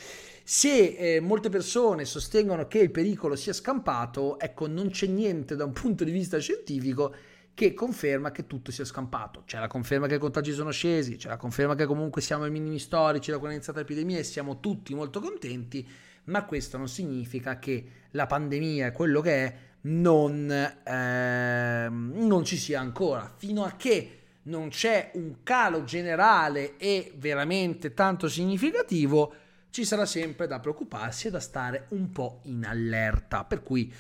se 0.45 0.97
eh, 0.99 1.21
molte 1.21 1.49
persone 1.49 2.05
sostengono 2.05 2.67
che 2.67 2.79
il 2.79 2.91
pericolo 2.91 3.37
sia 3.37 3.53
scampato, 3.53 4.39
ecco 4.39 4.67
non 4.67 4.91
c'è 4.91 5.07
niente 5.07 5.55
da 5.55 5.65
un 5.65 5.73
punto 5.73 6.05
di 6.05 6.11
vista 6.11 6.39
scientifico 6.39 7.15
che 7.55 7.75
conferma 7.75 8.33
che 8.33 8.47
tutto 8.47 8.73
sia 8.73 8.85
scampato. 8.85 9.43
C'è 9.47 9.59
la 9.59 9.67
conferma 9.67 10.07
che 10.07 10.15
i 10.15 10.19
contagi 10.19 10.53
sono 10.53 10.71
scesi, 10.71 11.17
c'è 11.17 11.29
la 11.29 11.37
conferma 11.37 11.75
che 11.75 11.85
comunque 11.85 12.23
siamo 12.23 12.45
ai 12.45 12.51
minimi 12.51 12.79
storici 12.79 13.31
da 13.31 13.37
quando 13.37 13.51
è 13.51 13.57
iniziata 13.57 13.81
l'epidemia 13.81 14.19
e 14.19 14.25
siamo 14.25 14.59
tutti 14.59 14.95
molto 14.95 15.21
contenti, 15.21 15.87
ma 16.25 16.45
questo 16.45 16.77
non 16.77 16.89
significa 16.89 17.59
che 17.59 17.87
la 18.13 18.27
pandemia 18.27 18.87
è 18.87 18.93
quello 18.93 19.21
che 19.21 19.45
è 19.45 19.55
non, 19.83 20.51
eh, 20.51 21.89
non 21.89 22.45
ci 22.45 22.57
sia 22.57 22.81
ancora, 22.81 23.33
fino 23.37 23.65
a 23.65 23.73
che 23.73 24.19
non 24.45 24.69
c'è 24.69 25.11
un 25.15 25.43
calo 25.43 25.85
generale 25.85 26.77
e 26.77 27.13
veramente 27.17 27.95
tanto 27.95 28.29
significativo, 28.29 29.35
ci 29.71 29.85
sarà 29.85 30.05
sempre 30.05 30.47
da 30.47 30.61
preoccuparsi 30.61 31.29
e 31.29 31.31
da 31.31 31.41
stare 31.41 31.87
un 31.91 32.11
po' 32.11 32.41
in 32.45 32.65
allerta. 32.65 33.45
Per 33.45 33.63
cui 33.63 33.93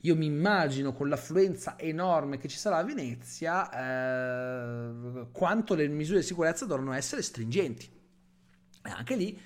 io 0.00 0.16
mi 0.16 0.26
immagino 0.26 0.92
con 0.92 1.08
l'affluenza 1.08 1.78
enorme 1.78 2.38
che 2.38 2.48
ci 2.48 2.56
sarà 2.56 2.78
a 2.78 2.84
Venezia 2.84 3.70
eh, 3.70 5.26
quanto 5.30 5.74
le 5.74 5.86
misure 5.88 6.20
di 6.20 6.24
sicurezza 6.24 6.64
dovranno 6.64 6.92
essere 6.92 7.22
stringenti. 7.22 7.90
E 8.82 8.90
anche 8.90 9.16
lì 9.16 9.38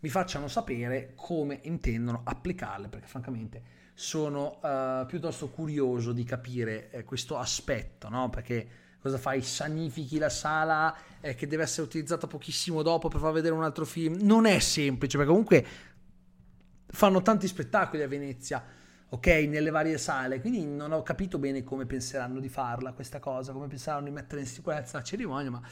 mi 0.00 0.08
facciano 0.08 0.48
sapere 0.48 1.12
come 1.16 1.60
intendono 1.62 2.22
applicarle, 2.24 2.88
perché 2.88 3.06
francamente 3.06 3.62
sono 3.94 4.60
eh, 4.62 5.04
piuttosto 5.08 5.48
curioso 5.48 6.12
di 6.12 6.22
capire 6.22 6.90
eh, 6.90 7.04
questo 7.04 7.36
aspetto, 7.36 8.08
no? 8.08 8.30
Perché 8.30 8.68
cosa 9.00 9.18
fai? 9.18 9.42
Sanifichi 9.42 10.18
la 10.18 10.28
sala 10.28 10.94
eh, 11.20 11.34
che 11.34 11.48
deve 11.48 11.64
essere 11.64 11.86
utilizzata 11.86 12.28
pochissimo 12.28 12.82
dopo 12.82 13.08
per 13.08 13.18
far 13.18 13.32
vedere 13.32 13.54
un 13.54 13.64
altro 13.64 13.84
film? 13.84 14.18
Non 14.20 14.46
è 14.46 14.60
semplice, 14.60 15.16
perché 15.16 15.32
comunque 15.32 15.66
fanno 16.86 17.22
tanti 17.22 17.48
spettacoli 17.48 18.02
a 18.02 18.08
Venezia, 18.08 18.64
ok? 19.10 19.26
Nelle 19.48 19.70
varie 19.70 19.98
sale, 19.98 20.40
quindi 20.40 20.64
non 20.64 20.92
ho 20.92 21.02
capito 21.02 21.38
bene 21.38 21.64
come 21.64 21.86
penseranno 21.86 22.40
di 22.40 22.48
farla 22.48 22.92
questa 22.92 23.18
cosa, 23.18 23.52
come 23.52 23.66
penseranno 23.66 24.04
di 24.04 24.10
mettere 24.10 24.40
in 24.40 24.46
sicurezza 24.46 24.98
la 24.98 25.04
cerimonia, 25.04 25.50
ma 25.50 25.62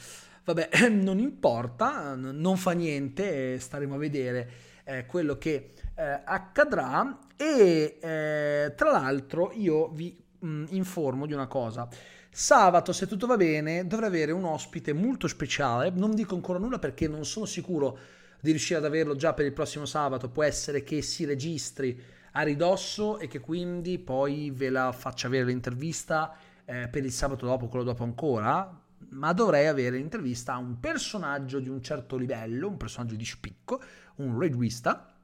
vabbè, 0.43 0.89
non 0.89 1.19
importa, 1.19 2.15
non 2.15 2.57
fa 2.57 2.71
niente, 2.71 3.59
staremo 3.59 3.95
a 3.95 3.97
vedere 3.97 4.49
eh, 4.85 5.05
quello 5.05 5.37
che 5.37 5.73
eh, 5.95 6.21
accadrà 6.23 7.19
e 7.35 7.97
eh, 7.99 8.73
tra 8.75 8.91
l'altro 8.91 9.51
io 9.53 9.89
vi 9.89 10.17
mh, 10.39 10.65
informo 10.69 11.25
di 11.25 11.33
una 11.33 11.47
cosa. 11.47 11.87
Sabato, 12.29 12.93
se 12.93 13.07
tutto 13.07 13.25
va 13.25 13.35
bene, 13.35 13.87
dovrei 13.87 14.09
avere 14.09 14.31
un 14.31 14.43
ospite 14.43 14.93
molto 14.93 15.27
speciale. 15.27 15.89
Non 15.89 16.13
dico 16.13 16.35
ancora 16.35 16.59
nulla 16.59 16.77
perché 16.77 17.07
non 17.07 17.25
sono 17.25 17.45
sicuro 17.45 17.97
di 18.39 18.51
riuscire 18.51 18.77
ad 18.77 18.85
averlo 18.85 19.15
già 19.15 19.33
per 19.33 19.45
il 19.45 19.53
prossimo 19.53 19.85
sabato. 19.85 20.29
Può 20.29 20.43
essere 20.43 20.83
che 20.83 21.01
si 21.01 21.25
registri 21.25 21.99
a 22.37 22.43
ridosso 22.43 23.17
e 23.17 23.27
che 23.27 23.39
quindi 23.39 23.97
poi 23.97 24.51
ve 24.51 24.69
la 24.69 24.91
faccia 24.91 25.25
avere 25.25 25.45
l'intervista 25.45 26.35
eh, 26.65 26.87
per 26.87 27.03
il 27.03 27.11
sabato 27.11 27.47
dopo, 27.47 27.67
quello 27.67 27.83
dopo 27.83 28.03
ancora. 28.03 28.79
Ma 29.09 29.33
dovrei 29.33 29.67
avere 29.67 29.97
l'intervista 29.97 30.53
a 30.53 30.57
un 30.57 30.79
personaggio 30.79 31.59
di 31.59 31.69
un 31.69 31.81
certo 31.81 32.15
livello, 32.15 32.67
un 32.67 32.77
personaggio 32.77 33.15
di 33.15 33.25
spicco, 33.25 33.81
un 34.17 34.37
reguista 34.37 35.16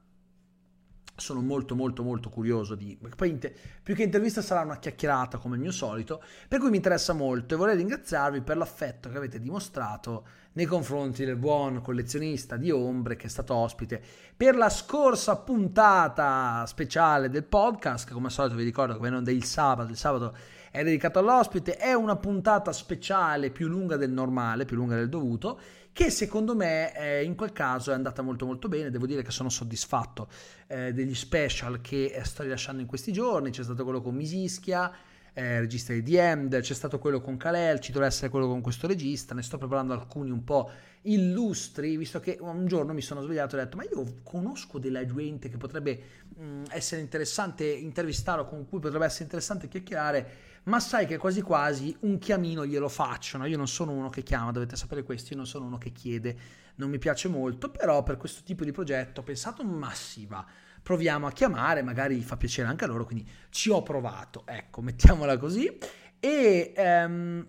sono 1.16 1.40
molto 1.40 1.74
molto 1.74 2.02
molto 2.02 2.28
curioso 2.28 2.74
di 2.74 2.98
poi 3.16 3.38
più 3.82 3.94
che 3.94 4.02
intervista 4.02 4.42
sarà 4.42 4.62
una 4.62 4.78
chiacchierata 4.78 5.38
come 5.38 5.54
il 5.54 5.60
mio 5.60 5.70
solito 5.70 6.22
per 6.48 6.58
cui 6.58 6.70
mi 6.70 6.76
interessa 6.76 7.12
molto 7.12 7.54
e 7.54 7.56
vorrei 7.56 7.76
ringraziarvi 7.76 8.40
per 8.40 8.56
l'affetto 8.56 9.08
che 9.08 9.16
avete 9.16 9.40
dimostrato 9.40 10.24
nei 10.54 10.66
confronti 10.66 11.24
del 11.24 11.36
buon 11.36 11.80
collezionista 11.80 12.56
di 12.56 12.70
ombre 12.70 13.16
che 13.16 13.26
è 13.26 13.30
stato 13.30 13.54
ospite 13.54 14.00
per 14.36 14.56
la 14.56 14.68
scorsa 14.68 15.36
puntata 15.36 16.64
speciale 16.66 17.28
del 17.28 17.44
podcast. 17.44 18.06
Che 18.06 18.12
come 18.12 18.26
al 18.26 18.32
solito 18.32 18.56
vi 18.56 18.64
ricordo 18.64 18.94
che 18.94 19.00
vengono 19.00 19.22
del 19.22 19.42
sabato 19.44 19.90
il 19.90 19.96
sabato 19.96 20.36
è 20.70 20.82
dedicato 20.82 21.20
all'ospite 21.20 21.76
è 21.76 21.92
una 21.92 22.16
puntata 22.16 22.72
speciale 22.72 23.50
più 23.50 23.68
lunga 23.68 23.96
del 23.96 24.10
normale 24.10 24.64
più 24.64 24.76
lunga 24.76 24.96
del 24.96 25.08
dovuto 25.08 25.58
che 25.94 26.10
secondo 26.10 26.56
me 26.56 26.92
eh, 26.96 27.22
in 27.22 27.36
quel 27.36 27.52
caso 27.52 27.92
è 27.92 27.94
andata 27.94 28.20
molto 28.20 28.44
molto 28.44 28.66
bene, 28.66 28.90
devo 28.90 29.06
dire 29.06 29.22
che 29.22 29.30
sono 29.30 29.48
soddisfatto 29.48 30.26
eh, 30.66 30.92
degli 30.92 31.14
special 31.14 31.80
che 31.80 32.06
eh, 32.06 32.24
sto 32.24 32.42
rilasciando 32.42 32.82
in 32.82 32.88
questi 32.88 33.12
giorni, 33.12 33.50
c'è 33.50 33.62
stato 33.62 33.84
quello 33.84 34.02
con 34.02 34.12
Misischia, 34.12 34.92
eh, 35.32 35.60
regista 35.60 35.92
di 35.92 36.02
The 36.02 36.20
End, 36.20 36.60
c'è 36.60 36.74
stato 36.74 36.98
quello 36.98 37.20
con 37.20 37.36
Kalel, 37.36 37.78
ci 37.78 37.92
dovrebbe 37.92 38.12
essere 38.12 38.28
quello 38.28 38.48
con 38.48 38.60
questo 38.60 38.88
regista, 38.88 39.36
ne 39.36 39.42
sto 39.42 39.56
preparando 39.56 39.92
alcuni 39.92 40.30
un 40.30 40.42
po' 40.42 40.68
illustri, 41.02 41.96
visto 41.96 42.18
che 42.18 42.38
un 42.40 42.66
giorno 42.66 42.92
mi 42.92 43.00
sono 43.00 43.22
svegliato 43.22 43.56
e 43.56 43.60
ho 43.60 43.62
detto 43.62 43.76
ma 43.76 43.84
io 43.84 44.20
conosco 44.24 44.80
della 44.80 45.06
gente 45.06 45.48
che 45.48 45.58
potrebbe 45.58 46.02
mh, 46.36 46.44
mm, 46.44 46.62
essere 46.70 47.02
interessante 47.02 47.66
intervistare 47.66 48.40
o 48.40 48.46
con 48.46 48.66
cui 48.68 48.80
potrebbe 48.80 49.04
essere 49.04 49.24
interessante 49.24 49.68
chiacchierare 49.68 50.53
ma 50.64 50.80
sai 50.80 51.06
che 51.06 51.16
quasi 51.16 51.42
quasi 51.42 51.96
un 52.00 52.18
chiamino 52.18 52.64
glielo 52.66 52.88
faccio, 52.88 53.38
no? 53.38 53.46
io 53.46 53.56
non 53.56 53.68
sono 53.68 53.92
uno 53.92 54.08
che 54.08 54.22
chiama, 54.22 54.52
dovete 54.52 54.76
sapere 54.76 55.02
questo, 55.02 55.30
io 55.30 55.36
non 55.36 55.46
sono 55.46 55.66
uno 55.66 55.78
che 55.78 55.92
chiede, 55.92 56.36
non 56.76 56.90
mi 56.90 56.98
piace 56.98 57.28
molto, 57.28 57.70
però 57.70 58.02
per 58.02 58.16
questo 58.16 58.42
tipo 58.44 58.64
di 58.64 58.72
progetto 58.72 59.20
ho 59.20 59.24
pensato 59.24 59.64
massiva, 59.64 60.44
proviamo 60.82 61.26
a 61.26 61.32
chiamare, 61.32 61.82
magari 61.82 62.20
fa 62.22 62.36
piacere 62.36 62.68
anche 62.68 62.84
a 62.84 62.86
loro, 62.86 63.04
quindi 63.04 63.28
ci 63.50 63.70
ho 63.70 63.82
provato, 63.82 64.42
ecco, 64.46 64.80
mettiamola 64.82 65.36
così, 65.36 65.78
e... 66.18 66.72
Um, 66.76 67.46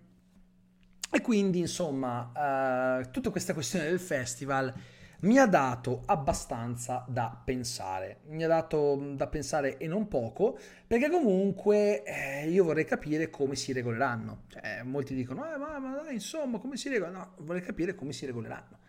e 1.12 1.22
quindi, 1.22 1.60
insomma, 1.60 3.00
uh, 3.00 3.10
tutta 3.10 3.30
questa 3.30 3.54
questione 3.54 3.86
del 3.86 4.02
festival 4.02 4.74
mi 5.22 5.38
ha 5.38 5.46
dato 5.46 6.04
abbastanza 6.06 7.06
da 7.08 7.40
pensare. 7.44 8.20
Mi 8.28 8.44
ha 8.44 8.48
dato 8.48 9.14
da 9.16 9.28
pensare 9.28 9.78
e 9.78 9.88
non 9.88 10.08
poco, 10.08 10.58
perché 10.86 11.10
comunque 11.10 12.04
eh, 12.04 12.50
io 12.50 12.64
vorrei 12.64 12.86
capire 12.86 13.30
come 13.30 13.56
si 13.56 13.74
regoleranno. 13.74 14.44
Cioè, 14.48 14.84
molti 14.84 15.16
dicono, 15.16 15.52
eh, 15.52 15.58
ma, 15.58 15.80
ma 15.80 15.96
dai, 15.96 16.14
insomma, 16.14 16.60
come 16.60 16.78
si 16.78 16.90
regolano? 16.90 17.18
No, 17.18 17.34
vorrei 17.40 17.62
capire 17.62 17.96
come 17.96 18.14
si 18.14 18.26
regoleranno. 18.26 18.80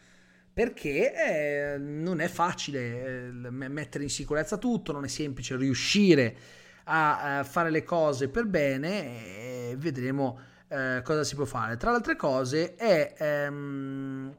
Perché 0.52 1.75
eh, 1.75 1.78
non 1.78 2.21
è 2.21 2.28
facile 2.28 3.26
eh, 3.26 3.30
mettere 3.30 4.04
in 4.04 4.11
sicurezza 4.11 4.56
tutto, 4.56 4.92
non 4.92 5.04
è 5.04 5.09
semplice 5.09 5.56
riuscire 5.56 6.37
a, 6.85 7.38
a 7.38 7.45
fare 7.45 7.71
le 7.71 7.85
cose 7.85 8.28
per 8.28 8.47
bene 8.47 9.71
e 9.71 9.75
vedremo 9.76 10.38
eh, 10.68 11.00
cosa 11.04 11.25
si 11.25 11.35
può 11.35 11.45
fare. 11.45 11.76
Tra 11.76 11.90
le 11.90 11.97
altre 11.97 12.16
cose 12.16 12.75
è... 12.75 13.14
Ehm, 13.18 14.35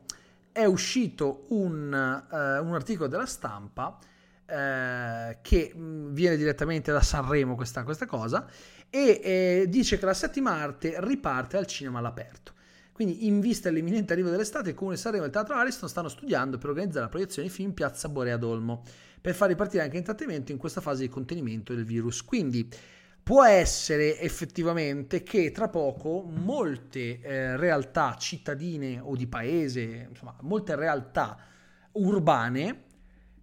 è 0.57 0.65
uscito 0.65 1.45
un, 1.49 1.93
uh, 1.93 2.65
un 2.65 2.73
articolo 2.73 3.07
della 3.07 3.27
stampa 3.27 3.99
uh, 3.99 5.37
che 5.43 5.71
mm, 5.75 6.13
viene 6.13 6.35
direttamente 6.35 6.91
da 6.91 7.01
Sanremo 7.01 7.53
questa, 7.53 7.83
questa 7.83 8.07
cosa 8.07 8.47
e 8.89 9.21
eh, 9.23 9.65
dice 9.69 9.99
che 9.99 10.05
la 10.05 10.15
settima 10.15 10.53
arte 10.53 10.95
riparte 10.97 11.57
al 11.57 11.67
cinema 11.67 11.99
all'aperto. 11.99 12.53
Quindi, 12.91 13.27
in 13.27 13.39
vista 13.39 13.69
dell'imminente 13.69 14.13
arrivo 14.13 14.31
dell'estate, 14.31 14.69
il 14.69 14.75
Comune 14.75 14.97
Sanremo 14.97 15.25
e 15.25 15.27
il 15.27 15.31
Teatro 15.31 15.53
Ariston 15.53 15.89
stanno 15.89 16.09
studiando 16.09 16.57
per 16.57 16.69
organizzare 16.71 17.01
la 17.01 17.09
proiezione 17.09 17.49
film 17.49 17.67
in 17.67 17.73
Piazza 17.75 18.09
Borea 18.09 18.37
d'Olmo, 18.37 18.81
per 19.21 19.35
far 19.35 19.49
ripartire 19.49 19.83
anche 19.83 19.93
l'intrattenimento 19.93 20.51
in 20.51 20.57
questa 20.57 20.81
fase 20.81 21.03
di 21.03 21.09
contenimento 21.09 21.75
del 21.75 21.83
virus. 21.83 22.23
Quindi, 22.23 22.67
può 23.27 23.43
essere 23.43 24.21
effettivamente 24.21 25.21
che 25.21 25.51
tra 25.51 25.67
poco 25.67 26.21
molte 26.21 27.19
eh, 27.19 27.57
realtà 27.57 28.15
cittadine 28.17 29.01
o 29.03 29.17
di 29.17 29.27
paese, 29.27 30.07
insomma, 30.07 30.33
molte 30.43 30.77
realtà 30.77 31.37
urbane 31.91 32.83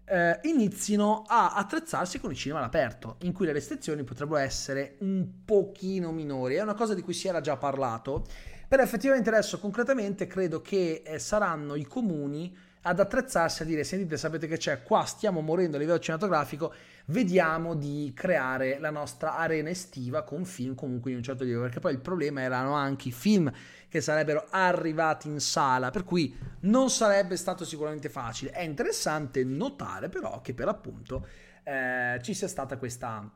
eh, 0.07 0.41
inizino 0.45 1.25
a 1.27 1.53
attrezzarsi 1.53 2.19
con 2.19 2.31
il 2.31 2.37
cinema 2.39 2.61
all'aperto, 2.61 3.17
in 3.25 3.35
cui 3.35 3.45
le 3.45 3.53
restrizioni 3.53 4.05
potrebbero 4.05 4.39
essere 4.39 4.97
un 5.01 5.45
pochino 5.45 6.13
minori. 6.13 6.55
È 6.55 6.63
una 6.63 6.73
cosa 6.73 6.95
di 6.95 7.03
cui 7.03 7.13
si 7.13 7.29
era 7.29 7.43
già 7.43 7.59
parlato, 7.59 8.25
però 8.67 8.83
effettivamente 8.83 9.29
adesso 9.29 9.59
concretamente 9.61 10.27
credo 10.27 10.63
che 10.63 11.03
eh, 11.05 11.19
saranno 11.19 11.75
i 11.75 11.85
comuni 11.85 12.57
ad 12.87 13.01
attrezzarsi 13.01 13.63
a 13.63 13.65
dire 13.67 13.85
sentite 13.85 14.17
sapete 14.17 14.47
che 14.47 14.57
c'è 14.57 14.83
qua 14.83 15.05
stiamo 15.05 15.41
morendo 15.41 15.77
a 15.77 15.81
livello 15.81 15.99
cinematografico 15.99 16.73
vediamo 17.07 17.75
di 17.75 18.13
creare 18.15 18.79
la 18.79 18.91
nostra 18.91 19.37
arena 19.37 19.69
estiva 19.69 20.23
con 20.23 20.45
film 20.45 20.75
comunque 20.75 21.11
di 21.11 21.17
un 21.17 21.23
certo 21.23 21.45
livello, 21.45 21.63
perché 21.63 21.81
poi 21.81 21.93
il 21.93 22.01
problema 22.01 22.41
erano 22.41 22.75
anche 22.75 23.09
i 23.09 23.13
film 23.13 23.53
che 23.89 24.01
sarebbero 24.01 24.47
arrivati 24.51 25.29
in 25.29 25.41
sala, 25.41 25.91
per 25.91 26.05
cui 26.05 26.37
non 26.61 26.91
sarebbe 26.91 27.37
stato 27.37 27.65
sicuramente 27.65 28.09
facile. 28.09 28.51
È 28.51 28.63
interessante 28.63 29.45
notare 29.45 30.09
però 30.09 30.41
che 30.41 30.55
per 30.55 30.69
appunto 30.69 31.27
eh, 31.63 32.19
ci 32.23 32.35
sia 32.35 32.49
stata 32.49 32.77
questa, 32.77 33.31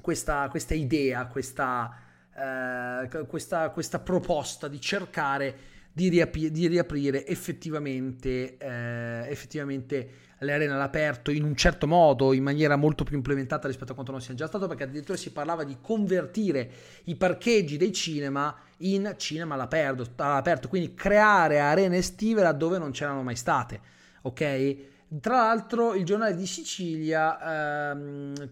questa, 0.00 0.48
questa 0.48 0.74
idea, 0.74 1.26
questa, 1.26 1.96
eh, 2.34 3.26
questa, 3.26 4.00
proposta 4.00 4.66
di 4.66 4.80
cercare 4.80 5.56
di, 5.92 6.08
riapi- 6.08 6.50
di 6.50 6.66
riaprire 6.66 7.26
effettivamente, 7.26 8.56
eh, 8.56 9.26
effettivamente 9.28 10.28
le 10.40 10.52
arene 10.52 10.72
all'aperto 10.72 11.30
in 11.30 11.44
un 11.44 11.54
certo 11.54 11.86
modo, 11.86 12.32
in 12.32 12.42
maniera 12.42 12.76
molto 12.76 13.04
più 13.04 13.16
implementata 13.16 13.66
rispetto 13.66 13.92
a 13.92 13.94
quanto 13.94 14.12
non 14.12 14.22
sia 14.22 14.34
già 14.34 14.46
stato, 14.46 14.66
perché 14.66 14.84
addirittura 14.84 15.18
si 15.18 15.32
parlava 15.32 15.64
di 15.64 15.76
convertire 15.80 16.70
i 17.04 17.16
parcheggi 17.16 17.76
dei 17.76 17.92
cinema 17.92 18.56
in 18.78 19.14
cinema 19.18 19.54
all'aperto, 19.54 20.06
all'aperto 20.16 20.68
quindi 20.68 20.94
creare 20.94 21.60
arene 21.60 21.98
estive 21.98 22.42
laddove 22.42 22.78
non 22.78 22.90
c'erano 22.90 23.22
mai 23.22 23.36
state, 23.36 23.80
ok? 24.22 24.76
Tra 25.20 25.36
l'altro 25.36 25.94
il 25.94 26.04
giornale 26.04 26.36
di 26.36 26.46
Sicilia 26.46 27.90
ehm, 27.90 28.50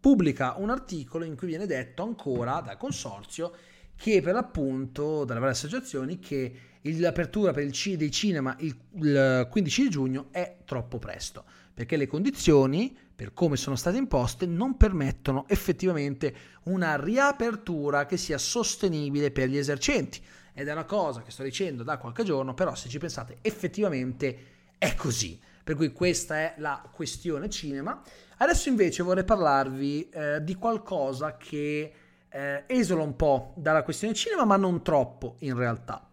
pubblica 0.00 0.54
un 0.58 0.70
articolo 0.70 1.24
in 1.24 1.36
cui 1.36 1.46
viene 1.46 1.66
detto 1.66 2.02
ancora 2.02 2.60
dal 2.60 2.76
consorzio 2.76 3.52
che 3.94 4.20
per 4.20 4.34
l'appunto, 4.34 5.24
dalle 5.24 5.38
varie 5.38 5.54
associazioni, 5.54 6.18
che 6.18 6.52
l'apertura 6.82 7.52
per 7.52 7.64
il 7.64 7.72
C 7.72 7.96
dei 7.96 8.10
cinema 8.10 8.56
il, 8.58 8.76
il 8.94 9.48
15 9.50 9.82
di 9.82 9.88
giugno 9.88 10.26
è 10.30 10.56
troppo 10.64 10.98
presto, 10.98 11.44
perché 11.72 11.96
le 11.96 12.06
condizioni, 12.06 12.96
per 13.14 13.32
come 13.32 13.56
sono 13.56 13.76
state 13.76 13.96
imposte, 13.96 14.46
non 14.46 14.76
permettono 14.76 15.44
effettivamente 15.48 16.34
una 16.64 16.96
riapertura 16.96 18.06
che 18.06 18.16
sia 18.16 18.38
sostenibile 18.38 19.30
per 19.30 19.48
gli 19.48 19.56
esercenti. 19.56 20.20
Ed 20.54 20.68
è 20.68 20.72
una 20.72 20.84
cosa 20.84 21.22
che 21.22 21.30
sto 21.30 21.42
dicendo 21.42 21.82
da 21.82 21.96
qualche 21.96 22.24
giorno, 22.24 22.52
però 22.52 22.74
se 22.74 22.88
ci 22.88 22.98
pensate 22.98 23.38
effettivamente 23.42 24.38
è 24.76 24.94
così. 24.94 25.40
Per 25.64 25.76
cui 25.76 25.92
questa 25.92 26.38
è 26.38 26.54
la 26.58 26.82
questione 26.92 27.48
cinema. 27.48 28.02
Adesso 28.38 28.68
invece 28.68 29.04
vorrei 29.04 29.22
parlarvi 29.22 30.08
eh, 30.08 30.42
di 30.42 30.56
qualcosa 30.56 31.36
che 31.36 31.92
eh, 32.28 32.64
esola 32.66 33.02
un 33.02 33.14
po' 33.14 33.54
dalla 33.56 33.84
questione 33.84 34.14
cinema, 34.14 34.44
ma 34.44 34.56
non 34.56 34.82
troppo 34.82 35.36
in 35.40 35.56
realtà. 35.56 36.08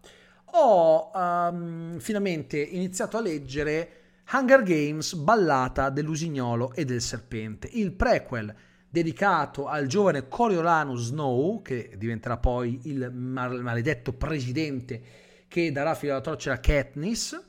Ho 0.52 1.10
um, 1.14 1.98
finalmente 1.98 2.58
iniziato 2.58 3.16
a 3.16 3.20
leggere 3.20 3.90
Hunger 4.32 4.62
Games, 4.62 5.14
Ballata 5.14 5.90
dell'usignolo 5.90 6.72
e 6.74 6.84
del 6.84 7.00
serpente, 7.00 7.68
il 7.72 7.92
prequel 7.92 8.54
dedicato 8.88 9.66
al 9.66 9.86
giovane 9.86 10.26
Coriolanus 10.26 11.06
Snow, 11.06 11.62
che 11.62 11.94
diventerà 11.96 12.36
poi 12.36 12.80
il 12.84 13.10
maledetto 13.12 14.12
presidente 14.12 15.00
che 15.46 15.70
darà 15.70 15.94
filo 15.94 16.12
alla 16.12 16.20
torcere 16.20 16.56
a 16.56 16.58
Katniss, 16.58 17.40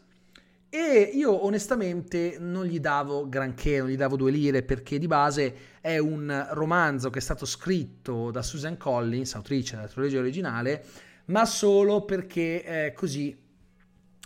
e 0.70 1.12
io 1.14 1.44
onestamente 1.46 2.38
non 2.40 2.66
gli 2.66 2.80
davo 2.80 3.28
granché, 3.28 3.80
non 3.80 3.90
gli 3.90 3.98
davo 3.98 4.16
due 4.16 4.32
lire 4.32 4.64
perché 4.64 5.00
di 5.00 5.08
base 5.08 5.56
è 5.82 5.98
un 5.98 6.48
romanzo 6.52 7.10
che 7.10 7.20
è 7.20 7.22
stato 7.22 7.46
scritto 7.46 8.32
da 8.32 8.42
Susan 8.42 8.78
Collins, 8.78 9.36
autrice 9.36 9.76
della 9.76 9.88
trilogia 9.88 10.20
originale, 10.20 10.84
ma 11.32 11.46
solo 11.46 12.04
perché 12.04 12.64
eh, 12.64 12.94
così 12.94 13.36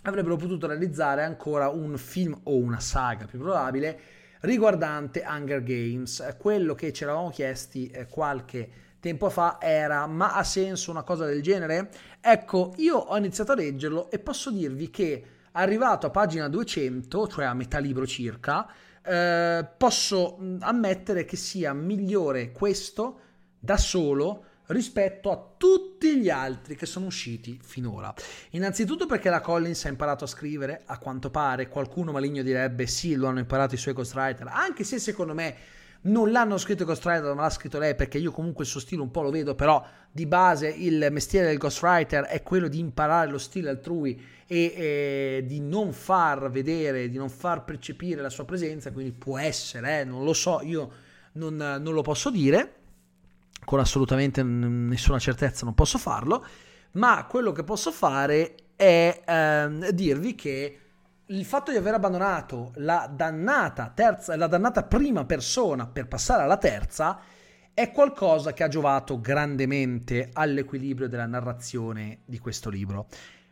avrebbero 0.02 0.36
potuto 0.36 0.66
realizzare 0.66 1.22
ancora 1.22 1.68
un 1.68 1.96
film 1.96 2.38
o 2.44 2.56
una 2.56 2.80
saga 2.80 3.26
più 3.26 3.38
probabile 3.38 3.98
riguardante 4.40 5.24
Hunger 5.26 5.62
Games. 5.62 6.36
Quello 6.38 6.74
che 6.74 6.92
ci 6.92 7.04
eravamo 7.04 7.30
chiesti 7.30 7.88
eh, 7.88 8.06
qualche 8.06 8.84
tempo 9.00 9.30
fa 9.30 9.58
era 9.60 10.06
ma 10.06 10.34
ha 10.34 10.42
senso 10.42 10.90
una 10.90 11.02
cosa 11.02 11.26
del 11.26 11.42
genere? 11.42 11.90
Ecco, 12.20 12.74
io 12.76 12.96
ho 12.96 13.16
iniziato 13.16 13.52
a 13.52 13.56
leggerlo 13.56 14.10
e 14.10 14.18
posso 14.18 14.50
dirvi 14.50 14.90
che 14.90 15.24
arrivato 15.52 16.06
a 16.06 16.10
pagina 16.10 16.48
200, 16.48 17.28
cioè 17.28 17.44
a 17.44 17.54
metà 17.54 17.78
libro 17.78 18.06
circa, 18.06 18.68
eh, 19.02 19.66
posso 19.76 20.38
ammettere 20.60 21.24
che 21.24 21.36
sia 21.36 21.72
migliore 21.72 22.52
questo 22.52 23.20
da 23.58 23.76
solo 23.76 24.44
rispetto 24.66 25.30
a 25.30 25.54
tutti 25.56 26.18
gli 26.18 26.28
altri 26.28 26.76
che 26.76 26.86
sono 26.86 27.06
usciti 27.06 27.58
finora. 27.62 28.12
Innanzitutto 28.50 29.06
perché 29.06 29.30
la 29.30 29.40
Collins 29.40 29.84
ha 29.84 29.88
imparato 29.88 30.24
a 30.24 30.28
scrivere, 30.28 30.82
a 30.86 30.98
quanto 30.98 31.30
pare, 31.30 31.68
qualcuno 31.68 32.12
maligno 32.12 32.42
direbbe 32.42 32.86
sì, 32.86 33.14
lo 33.14 33.28
hanno 33.28 33.38
imparato 33.38 33.74
i 33.74 33.78
suoi 33.78 33.94
ghostwriter, 33.94 34.48
anche 34.48 34.84
se 34.84 34.98
secondo 34.98 35.34
me 35.34 35.54
non 36.02 36.30
l'hanno 36.30 36.58
scritto 36.58 36.82
i 36.82 36.86
ghostwriter, 36.86 37.34
ma 37.34 37.42
l'ha 37.42 37.50
scritto 37.50 37.78
lei 37.78 37.94
perché 37.94 38.18
io 38.18 38.30
comunque 38.30 38.64
il 38.64 38.70
suo 38.70 38.80
stile 38.80 39.02
un 39.02 39.10
po' 39.10 39.22
lo 39.22 39.30
vedo, 39.30 39.54
però 39.54 39.84
di 40.10 40.26
base 40.26 40.68
il 40.68 41.08
mestiere 41.10 41.48
del 41.48 41.58
ghostwriter 41.58 42.24
è 42.24 42.42
quello 42.42 42.68
di 42.68 42.78
imparare 42.78 43.30
lo 43.30 43.38
stile 43.38 43.70
altrui 43.70 44.20
e 44.46 44.56
eh, 44.56 45.44
di 45.46 45.60
non 45.60 45.92
far 45.92 46.50
vedere, 46.50 47.08
di 47.08 47.16
non 47.16 47.28
far 47.28 47.64
percepire 47.64 48.20
la 48.22 48.30
sua 48.30 48.44
presenza, 48.44 48.92
quindi 48.92 49.12
può 49.12 49.38
essere, 49.38 50.00
eh, 50.00 50.04
non 50.04 50.24
lo 50.24 50.32
so, 50.32 50.60
io 50.62 50.90
non, 51.32 51.56
non 51.56 51.92
lo 51.92 52.02
posso 52.02 52.30
dire, 52.30 52.74
con 53.66 53.80
assolutamente 53.80 54.42
nessuna 54.42 55.18
certezza 55.18 55.64
non 55.64 55.74
posso 55.74 55.98
farlo, 55.98 56.46
ma 56.92 57.26
quello 57.28 57.52
che 57.52 57.64
posso 57.64 57.90
fare 57.90 58.54
è 58.76 59.22
eh, 59.26 59.92
dirvi 59.92 60.34
che 60.34 60.80
il 61.26 61.44
fatto 61.44 61.72
di 61.72 61.76
aver 61.76 61.94
abbandonato 61.94 62.70
la 62.76 63.10
dannata, 63.12 63.90
terza, 63.92 64.36
la 64.36 64.46
dannata 64.46 64.84
prima 64.84 65.24
persona 65.24 65.86
per 65.88 66.06
passare 66.06 66.44
alla 66.44 66.56
terza 66.56 67.18
è 67.74 67.90
qualcosa 67.90 68.52
che 68.52 68.62
ha 68.62 68.68
giovato 68.68 69.20
grandemente 69.20 70.30
all'equilibrio 70.32 71.08
della 71.08 71.26
narrazione 71.26 72.20
di 72.24 72.38
questo 72.38 72.70
libro. 72.70 73.08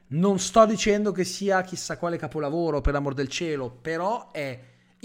Non 0.06 0.38
sto 0.38 0.64
dicendo 0.64 1.10
che 1.10 1.24
sia 1.24 1.62
chissà 1.62 1.98
quale 1.98 2.16
capolavoro, 2.16 2.80
per 2.80 2.92
l'amor 2.92 3.14
del 3.14 3.28
cielo, 3.28 3.70
però 3.70 4.30
è 4.30 4.58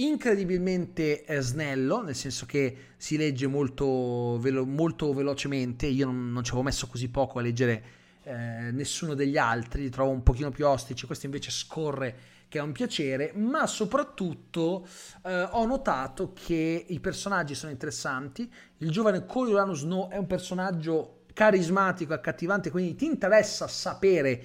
incredibilmente 0.03 1.23
eh, 1.25 1.41
snello, 1.41 2.01
nel 2.01 2.15
senso 2.15 2.45
che 2.45 2.75
si 2.97 3.17
legge 3.17 3.47
molto, 3.47 4.37
velo- 4.39 4.65
molto 4.65 5.13
velocemente. 5.13 5.87
Io 5.87 6.05
non, 6.05 6.31
non, 6.31 6.43
ci 6.43 6.51
avevo 6.51 6.65
messo 6.65 6.87
così 6.87 7.09
poco 7.09 7.39
a 7.39 7.41
leggere 7.41 7.83
eh, 8.23 8.71
nessuno 8.71 9.13
degli 9.13 9.37
altri, 9.37 9.83
li 9.83 9.89
trovo 9.89 10.11
un 10.11 10.23
pochino 10.23 10.51
più 10.51 10.67
ostici. 10.67 11.05
Questo 11.05 11.25
invece 11.25 11.51
scorre 11.51 12.37
che 12.47 12.57
è 12.57 12.61
un 12.61 12.71
piacere, 12.71 13.31
ma 13.35 13.67
soprattutto 13.67 14.87
eh, 15.23 15.43
ho 15.51 15.65
notato 15.65 16.33
che 16.33 16.85
i 16.87 16.99
personaggi 16.99 17.53
sono 17.53 17.71
interessanti. 17.71 18.51
Il 18.77 18.89
giovane 18.89 19.25
Coriolanus 19.25 19.81
Snow 19.81 20.09
è 20.09 20.17
un 20.17 20.25
personaggio 20.25 21.21
carismatico, 21.33 22.13
accattivante, 22.13 22.71
quindi 22.71 22.95
ti 22.95 23.05
interessa 23.05 23.67
sapere 23.67 24.43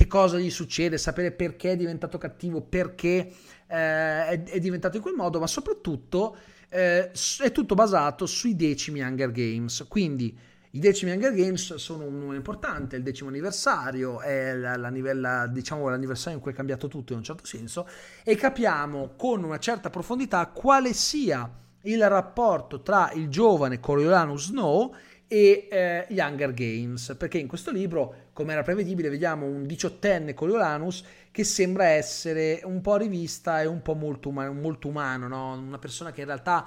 che 0.00 0.06
cosa 0.06 0.38
gli 0.38 0.48
succede, 0.48 0.96
sapere 0.96 1.30
perché 1.30 1.72
è 1.72 1.76
diventato 1.76 2.16
cattivo, 2.16 2.62
perché 2.62 3.30
eh, 3.66 4.26
è, 4.26 4.42
è, 4.44 4.58
diventato 4.58 4.96
in 4.96 5.02
quel 5.02 5.14
modo, 5.14 5.38
ma 5.38 5.46
soprattutto 5.46 6.38
eh, 6.70 7.10
è 7.10 7.52
tutto 7.52 7.74
basato 7.74 8.24
sui 8.24 8.56
decimi 8.56 9.02
Hunger 9.02 9.30
Games. 9.30 9.84
Quindi 9.88 10.34
i 10.70 10.78
decimi 10.78 11.10
Hunger 11.12 11.34
Games 11.34 11.74
sono 11.74 12.06
un 12.06 12.18
numero 12.18 12.36
importante, 12.36 12.96
il 12.96 13.02
decimo 13.02 13.28
anniversario, 13.28 14.22
è 14.22 14.54
la, 14.54 14.76
la, 14.76 14.90
la, 14.90 15.46
diciamo, 15.48 15.86
l'anniversario 15.90 16.38
in 16.38 16.42
cui 16.42 16.52
è 16.52 16.54
cambiato 16.54 16.88
tutto 16.88 17.12
in 17.12 17.18
un 17.18 17.24
certo 17.24 17.44
senso, 17.44 17.86
e 18.24 18.36
capiamo 18.36 19.16
con 19.18 19.44
una 19.44 19.58
certa 19.58 19.90
profondità 19.90 20.46
quale 20.46 20.94
sia 20.94 21.46
il 21.82 22.08
rapporto 22.08 22.80
tra 22.80 23.10
il 23.12 23.28
giovane 23.28 23.80
Coriolanus 23.80 24.46
Snow 24.46 24.94
eh, 25.32 26.06
gli 26.08 26.18
Hunger 26.18 26.52
Games, 26.52 27.14
perché 27.16 27.38
in 27.38 27.46
questo 27.46 27.70
libro, 27.70 28.30
come 28.32 28.52
era 28.52 28.62
prevedibile, 28.62 29.08
vediamo 29.08 29.46
un 29.46 29.64
diciottenne 29.64 30.34
Coriolanus 30.34 31.04
che 31.30 31.44
sembra 31.44 31.84
essere 31.84 32.60
un 32.64 32.80
po' 32.80 32.96
rivista 32.96 33.62
e 33.62 33.66
un 33.66 33.80
po' 33.80 33.94
molto, 33.94 34.28
umano, 34.28 34.52
molto 34.52 34.88
umano, 34.88 35.28
no? 35.28 35.52
una 35.52 35.78
persona 35.78 36.10
che 36.10 36.22
in 36.22 36.26
realtà 36.26 36.66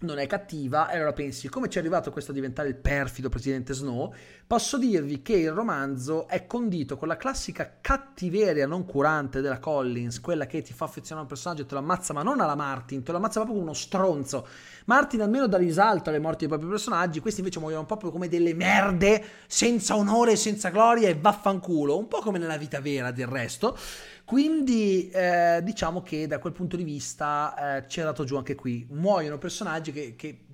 non 0.00 0.18
è 0.18 0.26
cattiva, 0.26 0.90
e 0.90 0.96
allora 0.96 1.12
pensi 1.12 1.48
come 1.48 1.68
ci 1.68 1.78
è 1.78 1.80
arrivato 1.80 2.10
questo 2.10 2.30
a 2.30 2.34
diventare 2.34 2.68
il 2.68 2.76
perfido 2.76 3.28
presidente 3.28 3.72
Snow, 3.74 4.14
posso 4.46 4.78
dirvi 4.78 5.22
che 5.22 5.34
il 5.34 5.52
romanzo 5.52 6.26
è 6.26 6.46
condito 6.46 6.96
con 6.96 7.08
la 7.08 7.16
classica 7.16 7.78
cattiveria 7.80 8.66
non 8.66 8.84
curante 8.84 9.40
della 9.40 9.58
Collins, 9.58 10.20
quella 10.20 10.46
che 10.46 10.62
ti 10.62 10.72
fa 10.72 10.86
affezionare 10.86 11.20
a 11.20 11.22
un 11.22 11.28
personaggio 11.28 11.62
e 11.62 11.66
te 11.66 11.74
lo 11.74 11.80
ammazza, 11.80 12.12
ma 12.12 12.22
non 12.22 12.40
alla 12.40 12.54
Martin, 12.54 13.02
te 13.02 13.10
lo 13.10 13.18
ammazza 13.18 13.40
proprio 13.40 13.60
uno 13.60 13.74
stronzo. 13.74 14.46
Martin 14.86 15.20
almeno 15.20 15.46
dà 15.46 15.58
risalto 15.58 16.08
alle 16.08 16.18
morti 16.18 16.46
dei 16.46 16.48
propri 16.48 16.68
personaggi, 16.68 17.20
questi 17.20 17.40
invece 17.40 17.60
muoiono 17.60 17.84
proprio 17.84 18.10
come 18.10 18.28
delle 18.28 18.54
merde, 18.54 19.22
senza 19.46 19.96
onore, 19.96 20.36
senza 20.36 20.70
gloria 20.70 21.08
e 21.08 21.14
vaffanculo, 21.14 21.96
un 21.96 22.08
po' 22.08 22.20
come 22.20 22.38
nella 22.38 22.56
vita 22.56 22.80
vera 22.80 23.10
del 23.10 23.26
resto. 23.26 23.76
Quindi 24.24 25.10
eh, 25.10 25.60
diciamo 25.60 26.02
che 26.02 26.28
da 26.28 26.38
quel 26.38 26.52
punto 26.52 26.76
di 26.76 26.84
vista 26.84 27.78
eh, 27.78 27.88
ci 27.88 27.98
è 27.98 28.04
dato 28.04 28.22
giù 28.22 28.36
anche 28.36 28.54
qui. 28.54 28.86
Muoiono 28.90 29.38
personaggi 29.38 29.89
che, 29.92 30.14
che 30.16 30.46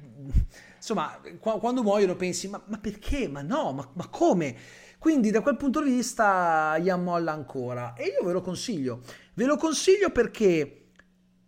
insomma, 0.77 1.21
qu- 1.39 1.59
quando 1.59 1.83
muoiono 1.83 2.17
pensi, 2.17 2.49
ma, 2.49 2.63
ma 2.67 2.79
perché? 2.79 3.29
Ma 3.29 3.43
no, 3.43 3.73
ma, 3.73 3.89
ma, 3.95 4.09
come? 4.09 4.57
Quindi 4.99 5.31
da 5.31 5.41
quel 5.41 5.57
punto 5.57 5.83
di 5.83 5.91
vista 5.91 6.79
gli 6.79 6.89
ammolla 6.89 7.33
ancora. 7.33 7.95
E 7.95 8.15
io 8.19 8.27
ve 8.27 8.33
lo 8.33 8.41
consiglio. 8.41 9.03
Ve 9.35 9.45
lo 9.45 9.57
consiglio 9.57 10.11
perché 10.11 10.89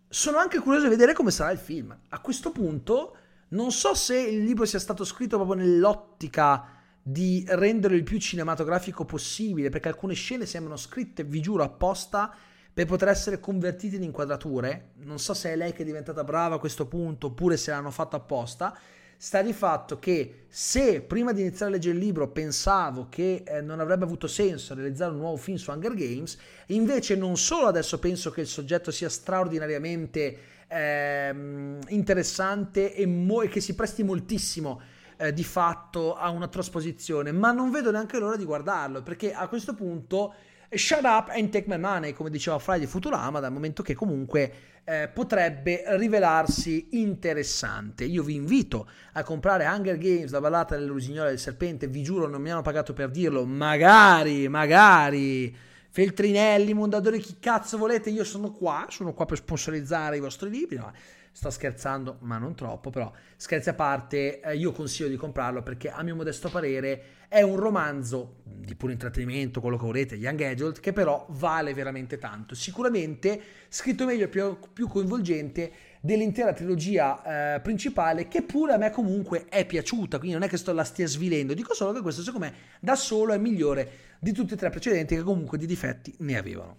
sono 0.07 0.37
anche 0.37 0.59
curioso 0.59 0.85
di 0.85 0.91
vedere 0.91 1.13
come 1.13 1.31
sarà 1.31 1.51
il 1.51 1.57
film. 1.57 1.97
A 2.09 2.19
questo 2.19 2.51
punto 2.51 3.15
non 3.49 3.71
so 3.71 3.93
se 3.95 4.19
il 4.19 4.43
libro 4.43 4.65
sia 4.65 4.79
stato 4.79 5.03
scritto 5.03 5.37
proprio 5.37 5.57
nell'ottica 5.57 6.77
di 7.01 7.43
renderlo 7.47 7.97
il 7.97 8.03
più 8.03 8.19
cinematografico 8.19 9.05
possibile, 9.05 9.69
perché 9.69 9.87
alcune 9.87 10.13
scene 10.13 10.45
sembrano 10.45 10.77
scritte, 10.77 11.23
vi 11.23 11.41
giuro, 11.41 11.63
apposta 11.63 12.35
per 12.79 12.87
poter 12.87 13.09
essere 13.09 13.41
convertite 13.41 13.97
in 13.97 14.03
inquadrature. 14.03 14.91
Non 14.99 15.19
so 15.19 15.33
se 15.33 15.51
è 15.51 15.57
lei 15.57 15.73
che 15.73 15.81
è 15.81 15.85
diventata 15.85 16.23
brava 16.23 16.55
a 16.55 16.59
questo 16.59 16.85
punto 16.85 17.27
oppure 17.27 17.57
se 17.57 17.71
l'hanno 17.71 17.91
fatto 17.91 18.15
apposta. 18.15 18.73
sta 19.17 19.41
di 19.41 19.51
fatto 19.51 19.99
che 19.99 20.45
se 20.47 21.01
prima 21.01 21.33
di 21.33 21.41
iniziare 21.41 21.71
a 21.71 21.75
leggere 21.75 21.95
il 21.95 22.01
libro 22.01 22.29
pensavo 22.29 23.07
che 23.09 23.43
eh, 23.45 23.59
non 23.59 23.81
avrebbe 23.81 24.05
avuto 24.05 24.27
senso 24.27 24.75
realizzare 24.75 25.11
un 25.11 25.17
nuovo 25.17 25.35
film 25.35 25.57
su 25.57 25.71
Hunger 25.71 25.93
Games, 25.93 26.37
invece 26.67 27.17
non 27.17 27.35
solo 27.35 27.67
adesso 27.67 27.99
penso 27.99 28.31
che 28.31 28.39
il 28.39 28.47
soggetto 28.47 28.91
sia 28.91 29.09
straordinariamente 29.09 30.37
eh, 30.69 31.35
interessante 31.89 32.95
e, 32.95 33.05
mo- 33.05 33.41
e, 33.41 33.49
che 33.49 33.59
si 33.59 33.75
presti 33.75 34.03
moltissimo 34.03 34.79
eh, 35.17 35.33
di 35.33 35.43
fatto 35.43 36.15
a 36.15 36.29
una 36.29 36.47
trasposizione, 36.47 37.33
ma 37.33 37.51
non 37.51 37.71
vedo 37.71 37.91
neanche 37.91 38.19
l'ora 38.19 38.37
di 38.37 38.45
guardarlo 38.45 39.03
perché 39.03 39.33
a 39.33 39.49
questo 39.49 39.73
punto 39.73 40.33
shut 40.69 41.03
up 41.03 41.29
and 41.35 41.49
take 41.49 41.67
my 41.67 41.77
money, 41.77 42.13
come 42.13 42.29
diceva 42.29 42.59
Friday 42.59 42.85
Futurama, 42.85 43.39
dal 43.39 43.51
momento 43.51 43.81
che 43.81 43.93
comunque 43.93 44.51
eh, 44.83 45.09
potrebbe 45.13 45.83
rivelarsi 45.97 46.87
interessante. 46.91 48.05
Io 48.05 48.23
vi 48.23 48.35
invito 48.35 48.87
a 49.13 49.23
comprare 49.23 49.65
Hunger 49.65 49.97
Games, 49.97 50.31
la 50.31 50.39
ballata 50.39 50.75
dell'usignola 50.75 51.29
del 51.29 51.39
serpente, 51.39 51.87
vi 51.87 52.01
giuro 52.01 52.27
non 52.27 52.41
mi 52.41 52.51
hanno 52.51 52.61
pagato 52.61 52.93
per 52.93 53.09
dirlo, 53.09 53.45
magari, 53.45 54.47
magari, 54.47 55.55
Feltrinelli, 55.91 56.73
Mondadori, 56.73 57.19
chi 57.19 57.37
cazzo 57.39 57.77
volete, 57.77 58.11
io 58.11 58.23
sono 58.23 58.51
qua, 58.51 58.85
sono 58.89 59.13
qua 59.13 59.25
per 59.25 59.37
sponsorizzare 59.37 60.17
i 60.17 60.19
vostri 60.19 60.49
libri, 60.49 60.77
ma 60.77 60.93
sto 61.31 61.49
scherzando, 61.49 62.17
ma 62.21 62.37
non 62.37 62.53
troppo, 62.53 62.89
però 62.89 63.11
scherzi 63.35 63.69
a 63.69 63.73
parte, 63.73 64.39
eh, 64.41 64.55
io 64.55 64.71
consiglio 64.71 65.09
di 65.09 65.15
comprarlo 65.15 65.63
perché 65.63 65.89
a 65.89 66.03
mio 66.03 66.15
modesto 66.15 66.49
parere 66.49 67.17
è 67.27 67.41
un 67.41 67.55
romanzo 67.55 68.41
di 68.43 68.75
puro 68.75 68.91
intrattenimento, 68.91 69.61
quello 69.61 69.77
che 69.77 69.85
volete, 69.85 70.15
young 70.15 70.41
adult, 70.41 70.79
che 70.79 70.93
però 70.93 71.25
vale 71.29 71.73
veramente 71.73 72.17
tanto. 72.17 72.55
Sicuramente 72.55 73.41
scritto 73.69 74.05
meglio 74.05 74.27
più, 74.27 74.57
più, 74.73 74.87
coinvolgente 74.87 75.71
dell'intera 75.99 76.53
trilogia 76.53 77.55
eh, 77.55 77.59
principale, 77.59 78.27
che 78.27 78.41
pure 78.41 78.73
a 78.73 78.77
me 78.77 78.91
comunque 78.91 79.45
è 79.49 79.65
piaciuta, 79.65 80.17
quindi 80.17 80.35
non 80.35 80.45
è 80.45 80.49
che 80.49 80.57
sto 80.57 80.73
la 80.73 80.83
stia 80.83 81.07
svilendo, 81.07 81.53
dico 81.53 81.73
solo 81.73 81.91
che 81.93 82.01
questo 82.01 82.21
secondo 82.21 82.47
me 82.47 82.53
da 82.79 82.95
solo 82.95 83.33
è 83.33 83.37
migliore 83.37 83.91
di 84.19 84.31
tutti 84.31 84.53
e 84.53 84.57
tre 84.57 84.69
precedenti 84.69 85.15
che 85.15 85.23
comunque 85.23 85.57
di 85.57 85.65
difetti 85.65 86.13
ne 86.19 86.37
avevano. 86.37 86.77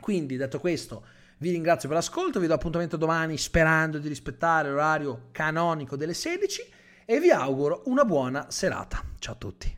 Quindi, 0.00 0.36
detto 0.36 0.60
questo, 0.60 1.04
vi 1.38 1.50
ringrazio 1.50 1.88
per 1.88 1.96
l'ascolto, 1.96 2.40
vi 2.40 2.46
do 2.46 2.54
appuntamento 2.54 2.96
domani 2.96 3.38
sperando 3.38 3.98
di 3.98 4.08
rispettare 4.08 4.68
l'orario 4.68 5.28
canonico 5.32 5.96
delle 5.96 6.14
16 6.14 6.62
e 7.06 7.20
vi 7.20 7.30
auguro 7.30 7.82
una 7.86 8.04
buona 8.04 8.46
serata. 8.50 9.02
Ciao 9.18 9.34
a 9.34 9.36
tutti. 9.36 9.72